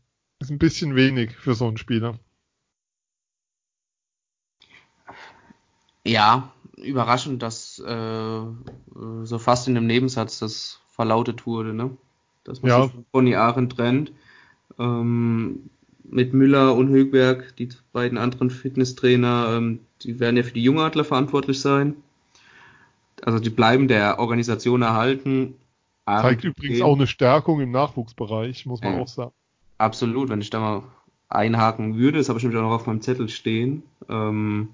[0.40, 2.18] Ist ein bisschen wenig für so einen Spieler.
[6.04, 8.40] Ja, überraschend, dass äh,
[9.22, 11.96] so fast in dem Nebensatz das verlautet wurde, ne?
[12.44, 12.82] Dass man Ja.
[12.82, 14.12] sich von Bonnie Arendt trennt.
[14.78, 15.70] Ähm,
[16.04, 21.04] mit Müller und Högberg, die beiden anderen Fitnesstrainer, ähm, die werden ja für die Jungadler
[21.04, 21.94] verantwortlich sein.
[23.22, 25.54] Also die bleiben der Organisation erhalten.
[26.06, 29.00] Zeigt übrigens auch eine Stärkung im Nachwuchsbereich, muss man Ja.
[29.00, 29.32] auch sagen.
[29.78, 30.82] Absolut, wenn ich da mal
[31.28, 33.82] einhaken würde, das habe ich nämlich auch noch auf meinem Zettel stehen.
[34.08, 34.68] Ähm,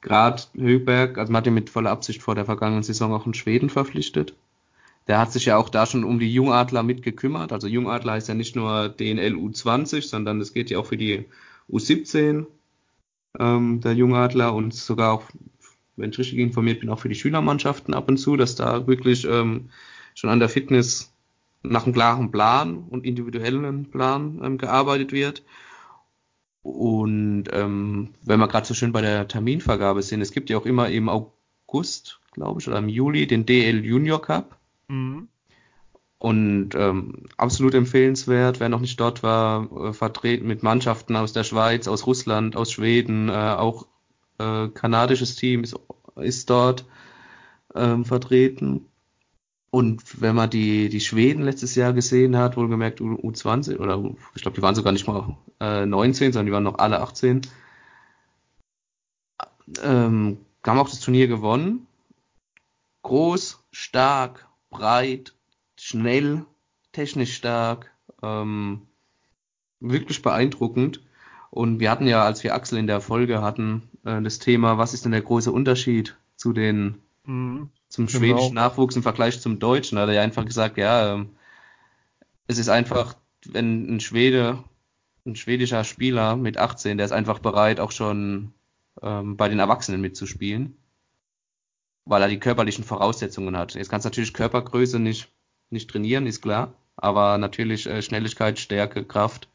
[0.00, 3.34] Gerade Högberg, also man hat ihn mit voller Absicht vor der vergangenen Saison auch in
[3.34, 4.34] Schweden verpflichtet.
[5.08, 7.52] Der hat sich ja auch da schon um die Jungadler mitgekümmert.
[7.52, 11.24] Also Jungadler heißt ja nicht nur DNL U20, sondern es geht ja auch für die
[11.70, 12.46] U17
[13.38, 15.22] ähm, der Jungadler und sogar auch,
[15.96, 19.24] wenn ich richtig informiert bin, auch für die Schülermannschaften ab und zu, dass da wirklich
[19.24, 19.70] ähm,
[20.14, 21.12] schon an der Fitness
[21.62, 25.42] nach einem klaren Plan und individuellen Plan ähm, gearbeitet wird.
[26.62, 30.66] Und ähm, wenn wir gerade so schön bei der Terminvergabe sind, es gibt ja auch
[30.66, 34.57] immer im August, glaube ich, oder im Juli den DL Junior Cup.
[34.88, 35.28] Mhm.
[36.18, 41.44] Und ähm, absolut empfehlenswert, wer noch nicht dort war, äh, vertreten mit Mannschaften aus der
[41.44, 43.86] Schweiz, aus Russland, aus Schweden, äh, auch
[44.38, 45.76] äh, kanadisches Team ist,
[46.16, 46.86] ist dort
[47.74, 48.86] ähm, vertreten.
[49.70, 54.02] Und wenn man die, die Schweden letztes Jahr gesehen hat, wohlgemerkt U, U20, oder
[54.34, 57.42] ich glaube, die waren sogar nicht mal äh, 19, sondern die waren noch alle 18,
[59.82, 61.86] ähm, haben auch das Turnier gewonnen.
[63.02, 65.34] Groß, stark, breit,
[65.78, 66.44] schnell,
[66.92, 67.90] technisch stark,
[68.22, 68.82] ähm,
[69.80, 71.02] wirklich beeindruckend.
[71.50, 74.94] Und wir hatten ja, als wir Axel in der Folge hatten, äh, das Thema, was
[74.94, 77.70] ist denn der große Unterschied zu den Mhm.
[77.88, 78.18] zum Genau.
[78.18, 79.96] schwedischen Nachwuchs im Vergleich zum deutschen.
[79.96, 81.30] Da hat er ja einfach gesagt, ja, ähm,
[82.46, 83.16] es ist einfach,
[83.46, 84.64] wenn ein Schwede,
[85.26, 88.52] ein schwedischer Spieler mit 18, der ist einfach bereit, auch schon
[89.02, 90.76] ähm, bei den Erwachsenen mitzuspielen,
[92.08, 93.74] weil er die körperlichen Voraussetzungen hat.
[93.74, 95.28] Jetzt kannst du natürlich Körpergröße nicht,
[95.70, 99.48] nicht trainieren, ist klar, aber natürlich äh, Schnelligkeit, Stärke, Kraft,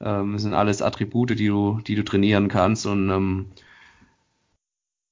[0.00, 3.46] ähm, sind alles Attribute, die du, die du trainieren kannst und ähm,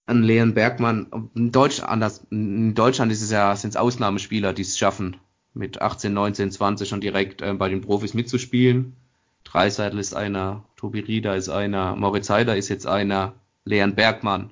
[0.07, 4.63] ein Leon Bergmann, in Deutschland, anders, in Deutschland ist es ja, sind es Ausnahmespieler, die
[4.63, 5.19] es schaffen,
[5.53, 8.97] mit 18, 19, 20 schon direkt äh, bei den Profis mitzuspielen.
[9.45, 13.35] Dreiseitel ist einer, Tobi Rieder ist einer, Moritz Heider ist jetzt einer,
[13.67, 14.51] Leon Bergmann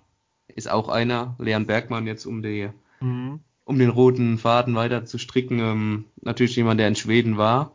[0.57, 3.41] ist auch einer, Leon Bergmann jetzt um die, Mhm.
[3.65, 7.73] um den roten Faden weiter zu stricken, ähm, natürlich jemand, der in Schweden war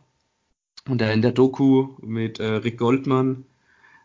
[0.88, 3.44] und der in der Doku mit äh, Rick Goldmann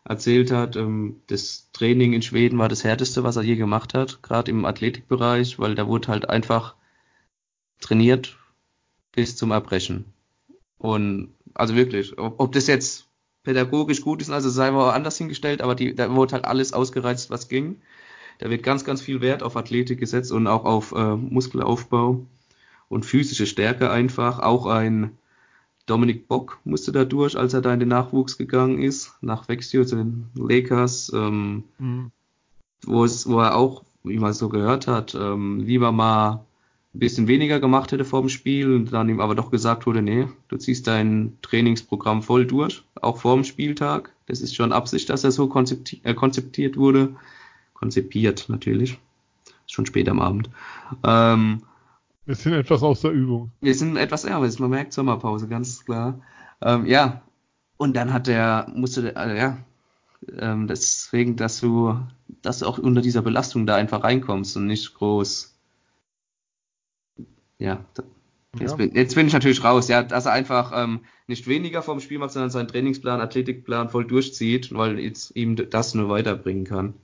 [0.05, 4.21] erzählt hat, ähm, das Training in Schweden war das härteste, was er je gemacht hat,
[4.23, 6.75] gerade im Athletikbereich, weil da wurde halt einfach
[7.81, 8.37] trainiert
[9.11, 10.05] bis zum Erbrechen.
[10.77, 13.07] Und also wirklich, ob, ob das jetzt
[13.43, 17.29] pädagogisch gut ist, also sei mal anders hingestellt, aber die, da wurde halt alles ausgereizt,
[17.29, 17.81] was ging.
[18.39, 22.25] Da wird ganz, ganz viel Wert auf Athletik gesetzt und auch auf äh, Muskelaufbau
[22.89, 24.39] und physische Stärke einfach.
[24.39, 25.17] Auch ein
[25.85, 29.85] Dominik Bock musste da durch, als er da in den Nachwuchs gegangen ist, nach Wexio
[29.85, 32.11] zu den Lakers, ähm, Mhm.
[32.85, 36.45] wo, es, wo er auch, wie man so gehört hat, ähm, lieber mal
[36.93, 40.01] ein bisschen weniger gemacht hätte vor dem Spiel und dann ihm aber doch gesagt wurde,
[40.01, 44.11] nee, du ziehst dein Trainingsprogramm voll durch, auch vor dem Spieltag.
[44.25, 47.15] Das ist schon Absicht, dass er so konzepti äh, konzeptiert wurde.
[47.79, 48.99] Konzipiert natürlich.
[49.65, 50.49] Ist schon spät am Abend.
[51.05, 51.61] Ähm,
[52.25, 53.51] Wir sind etwas aus der Übung.
[53.61, 56.19] wir sind etwas ärmer, man merkt Sommerpause, ganz klar.
[56.61, 57.21] Ähm, ja,
[57.77, 59.57] und dann hat der, musste der, also ja,
[60.39, 61.95] ähm, deswegen, dass du,
[62.41, 65.55] dass du auch unter dieser Belastung da einfach reinkommst und nicht groß,
[67.59, 68.03] ja, da-
[68.59, 71.99] Jetzt, bin, jetzt bin ich natürlich raus, ja, dass er einfach ähm, nicht weniger vom
[71.99, 76.95] Spiel macht, sondern seinen Trainingsplan, Athletikplan voll durchzieht, weil jetzt ihm das nur weiterbringen kann.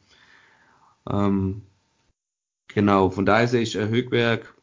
[1.09, 1.63] Ähm,
[2.67, 4.55] genau, von daher sehe ich äh, Höchwerk,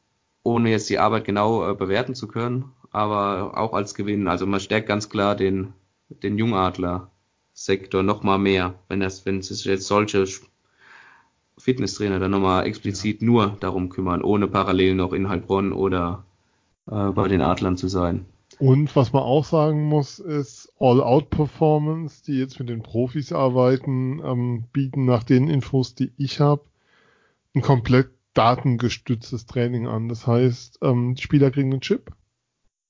[0.43, 4.29] ohne jetzt die Arbeit genau äh, bewerten zu können, aber auch als Gewinn.
[4.29, 5.75] Also man stärkt ganz klar den,
[6.09, 10.27] den Jungadler-Sektor nochmal mehr, wenn das, wenn sich jetzt solche
[11.59, 13.27] Fitnesstrainer dann nochmal explizit ja.
[13.27, 16.25] nur darum kümmern, ohne parallel noch in Heilbronn oder
[16.91, 18.27] äh, bei den Adlern zu sein.
[18.59, 24.65] Und was man auch sagen muss, ist All-Out-Performance, die jetzt mit den Profis arbeiten, ähm,
[24.73, 26.65] bieten nach den Infos, die ich habe,
[27.55, 30.09] ein komplett datengestütztes Training an.
[30.09, 32.13] Das heißt, ähm, die Spieler kriegen einen Chip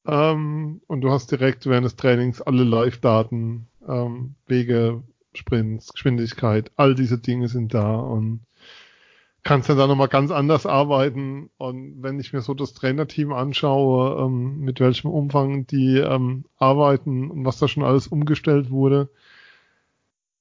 [0.07, 5.03] ähm, und du hast direkt während des Trainings alle Live-Daten, ähm, Wege,
[5.35, 8.41] Sprints, Geschwindigkeit, all diese Dinge sind da und
[9.43, 11.51] kannst dann da nochmal ganz anders arbeiten.
[11.57, 17.31] Und wenn ich mir so das Trainerteam anschaue, ähm, mit welchem Umfang die ähm, arbeiten
[17.31, 19.09] und was da schon alles umgestellt wurde,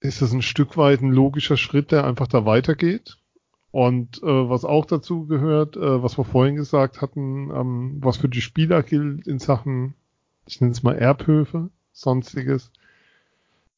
[0.02, 3.18] ist das ein Stück weit ein logischer Schritt, der einfach da weitergeht.
[3.72, 8.30] Und äh, was auch dazu gehört, äh, was wir vorhin gesagt hatten, ähm, was für
[8.30, 9.94] die Spieler gilt in Sachen,
[10.48, 12.72] ich nenne es mal Erbhöfe, sonstiges,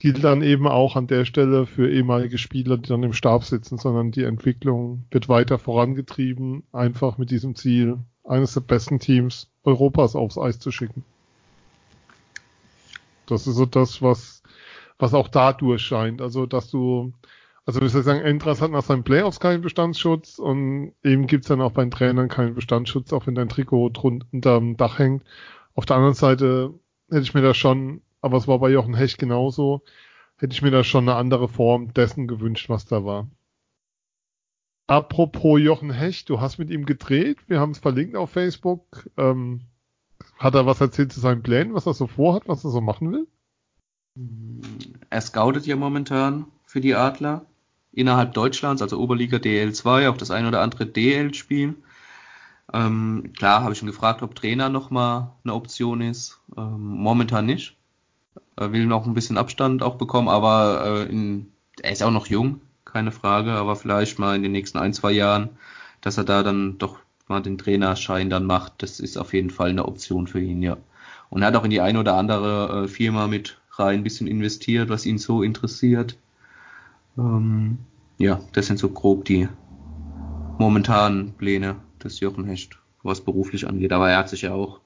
[0.01, 3.77] gilt dann eben auch an der Stelle für ehemalige Spieler, die dann im Stab sitzen,
[3.77, 10.15] sondern die Entwicklung wird weiter vorangetrieben, einfach mit diesem Ziel, eines der besten Teams Europas
[10.15, 11.05] aufs Eis zu schicken.
[13.27, 14.41] Das ist so das, was,
[14.97, 16.19] was auch da durchscheint.
[16.19, 17.13] Also, dass du,
[17.67, 21.73] also ich sagen, Endras hat nach seinen Playoffs keinen Bestandsschutz und eben gibt's dann auch
[21.73, 23.91] bei den Trainern keinen Bestandsschutz, auch wenn dein Trikot
[24.31, 25.23] unterm Dach hängt.
[25.75, 26.73] Auf der anderen Seite
[27.11, 29.81] hätte ich mir da schon aber es war bei Jochen Hecht genauso.
[30.37, 33.29] Hätte ich mir da schon eine andere Form dessen gewünscht, was da war.
[34.87, 39.09] Apropos Jochen Hecht, du hast mit ihm gedreht, wir haben es verlinkt auf Facebook.
[39.17, 39.61] Ähm,
[40.37, 43.11] hat er was erzählt zu seinen Plänen, was er so vorhat, was er so machen
[43.11, 43.27] will?
[45.09, 47.45] Er scoutet ja momentan für die Adler
[47.91, 51.75] innerhalb Deutschlands, also Oberliga DL2, auch das ein oder andere DL-Spiel.
[52.73, 56.39] Ähm, klar, habe ich ihn gefragt, ob Trainer nochmal eine Option ist.
[56.57, 57.77] Ähm, momentan nicht.
[58.69, 61.51] Will noch ein bisschen Abstand auch bekommen, aber äh, in,
[61.81, 65.11] er ist auch noch jung, keine Frage, aber vielleicht mal in den nächsten ein, zwei
[65.11, 65.49] Jahren,
[66.01, 69.69] dass er da dann doch mal den Trainerschein dann macht, das ist auf jeden Fall
[69.69, 70.77] eine Option für ihn, ja.
[71.29, 74.27] Und er hat auch in die eine oder andere äh, Firma mit rein ein bisschen
[74.27, 76.17] investiert, was ihn so interessiert.
[77.17, 77.79] Ähm,
[78.17, 79.47] ja, das sind so grob die
[80.59, 83.93] momentanen Pläne des Jochen Hecht, was beruflich angeht.
[83.93, 84.81] Aber er hat sich ja auch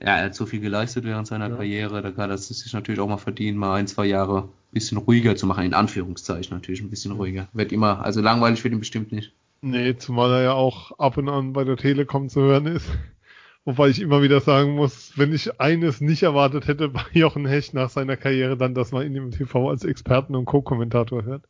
[0.00, 1.56] ja, er hat so viel geleistet während seiner ja.
[1.56, 4.98] Karriere, da kann er sich natürlich auch mal verdienen, mal ein, zwei Jahre ein bisschen
[4.98, 7.48] ruhiger zu machen, in Anführungszeichen natürlich ein bisschen ruhiger.
[7.52, 9.32] Wird immer, also langweilig wird ihm bestimmt nicht.
[9.60, 12.86] Nee, zumal er ja auch ab und an bei der Telekom zu hören ist.
[13.64, 17.74] Wobei ich immer wieder sagen muss, wenn ich eines nicht erwartet hätte bei Jochen Hecht
[17.74, 21.44] nach seiner Karriere, dann, dass man ihn im TV als Experten und Co-Kommentator hört.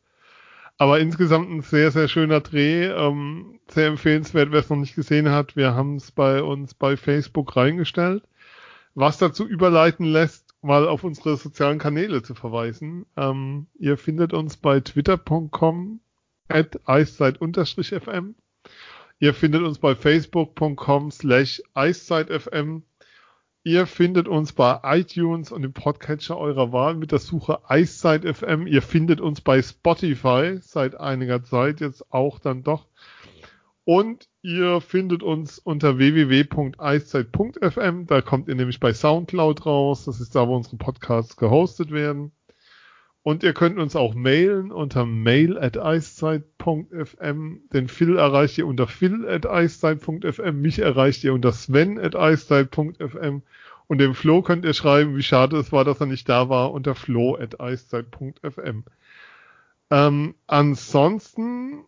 [0.77, 2.85] Aber insgesamt ein sehr, sehr schöner Dreh.
[2.87, 5.55] Ähm, sehr empfehlenswert, wer es noch nicht gesehen hat.
[5.55, 8.23] Wir haben es bei uns bei Facebook reingestellt
[8.95, 13.05] was dazu überleiten lässt, mal auf unsere sozialen Kanäle zu verweisen.
[13.17, 15.99] Ähm, ihr findet uns bei twitter.com
[16.47, 18.35] at eiszeit-fm.
[19.19, 22.83] Ihr findet uns bei facebook.com slash eiszeit-fm.
[23.65, 28.67] Ihr findet uns bei iTunes und im Podcatcher eurer Wahl mit der Suche Eiszeit FM.
[28.67, 32.87] Ihr findet uns bei Spotify seit einiger Zeit jetzt auch dann doch.
[33.85, 38.07] Und ihr findet uns unter www.eiszeit.fm.
[38.07, 40.05] Da kommt ihr nämlich bei Soundcloud raus.
[40.05, 42.31] Das ist da, wo unsere Podcasts gehostet werden.
[43.23, 47.61] Und ihr könnt uns auch mailen unter mail at eiszeit.fm.
[47.73, 50.61] Den Phil erreicht ihr unter phil at eiszeit.fm.
[50.61, 53.43] Mich erreicht ihr unter sven at eiszeit.fm.
[53.87, 56.71] Und dem Flo könnt ihr schreiben, wie schade es war, dass er nicht da war,
[56.71, 58.83] unter flo at eiszeit.fm.
[59.89, 61.85] Ähm, ansonsten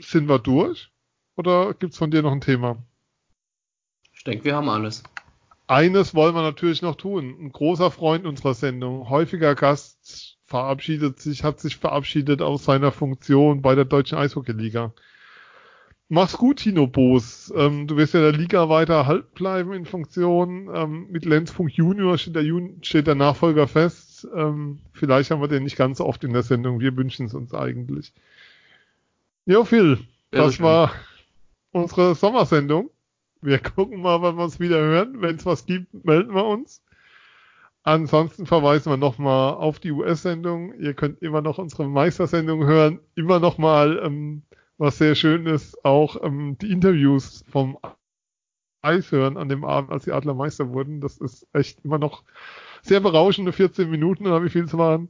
[0.00, 0.90] sind wir durch.
[1.38, 2.76] Oder gibt es von dir noch ein Thema?
[4.12, 5.04] Ich denke, wir haben alles.
[5.68, 7.36] Eines wollen wir natürlich noch tun.
[7.40, 13.62] Ein großer Freund unserer Sendung, häufiger Gast, verabschiedet sich, hat sich verabschiedet aus seiner Funktion
[13.62, 14.92] bei der Deutschen Eishockeyliga.
[16.08, 17.52] Mach's gut, Tino Boos.
[17.54, 20.68] Ähm, du wirst ja der Liga weiter erhalten bleiben in Funktion.
[20.74, 24.26] Ähm, mit Lenzfunk Junior steht der, Jun steht der Nachfolger fest.
[24.34, 26.80] Ähm, vielleicht haben wir den nicht ganz so oft in der Sendung.
[26.80, 28.12] Wir wünschen es uns eigentlich.
[29.46, 29.98] Jo, Phil,
[30.30, 30.92] das war
[31.82, 32.90] unsere Sommersendung.
[33.40, 35.20] Wir gucken mal, wann wir uns wieder hören.
[35.20, 36.82] Wenn es was gibt, melden wir uns.
[37.82, 40.74] Ansonsten verweisen wir nochmal auf die US-Sendung.
[40.78, 43.00] Ihr könnt immer noch unsere Meistersendung hören.
[43.14, 44.42] Immer nochmal, ähm,
[44.76, 47.78] was sehr schön ist, auch ähm, die Interviews vom
[48.82, 51.00] Eis hören an dem Abend, als die Adler Meister wurden.
[51.00, 52.24] Das ist echt immer noch
[52.82, 55.08] sehr berauschende 14 Minuten oder wie viel es waren.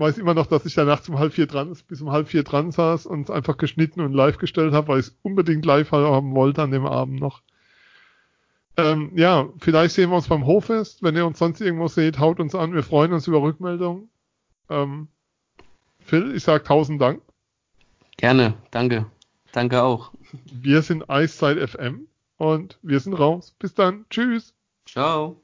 [0.00, 2.70] Weiß immer noch, dass ich danach zum halb vier dran, bis um halb vier dran
[2.70, 6.34] saß und es einfach geschnitten und live gestellt habe, weil ich es unbedingt live haben
[6.34, 7.42] wollte an dem Abend noch.
[8.78, 11.02] Ähm, ja, vielleicht sehen wir uns beim Hoffest.
[11.02, 12.72] Wenn ihr uns sonst irgendwo seht, haut uns an.
[12.72, 14.08] Wir freuen uns über Rückmeldungen.
[14.70, 15.08] Ähm,
[15.98, 17.20] Phil, ich sag tausend Dank.
[18.16, 19.04] Gerne, danke.
[19.52, 20.12] Danke auch.
[20.50, 23.54] Wir sind Eiszeit FM und wir sind raus.
[23.58, 24.06] Bis dann.
[24.08, 24.54] Tschüss.
[24.86, 25.42] Ciao.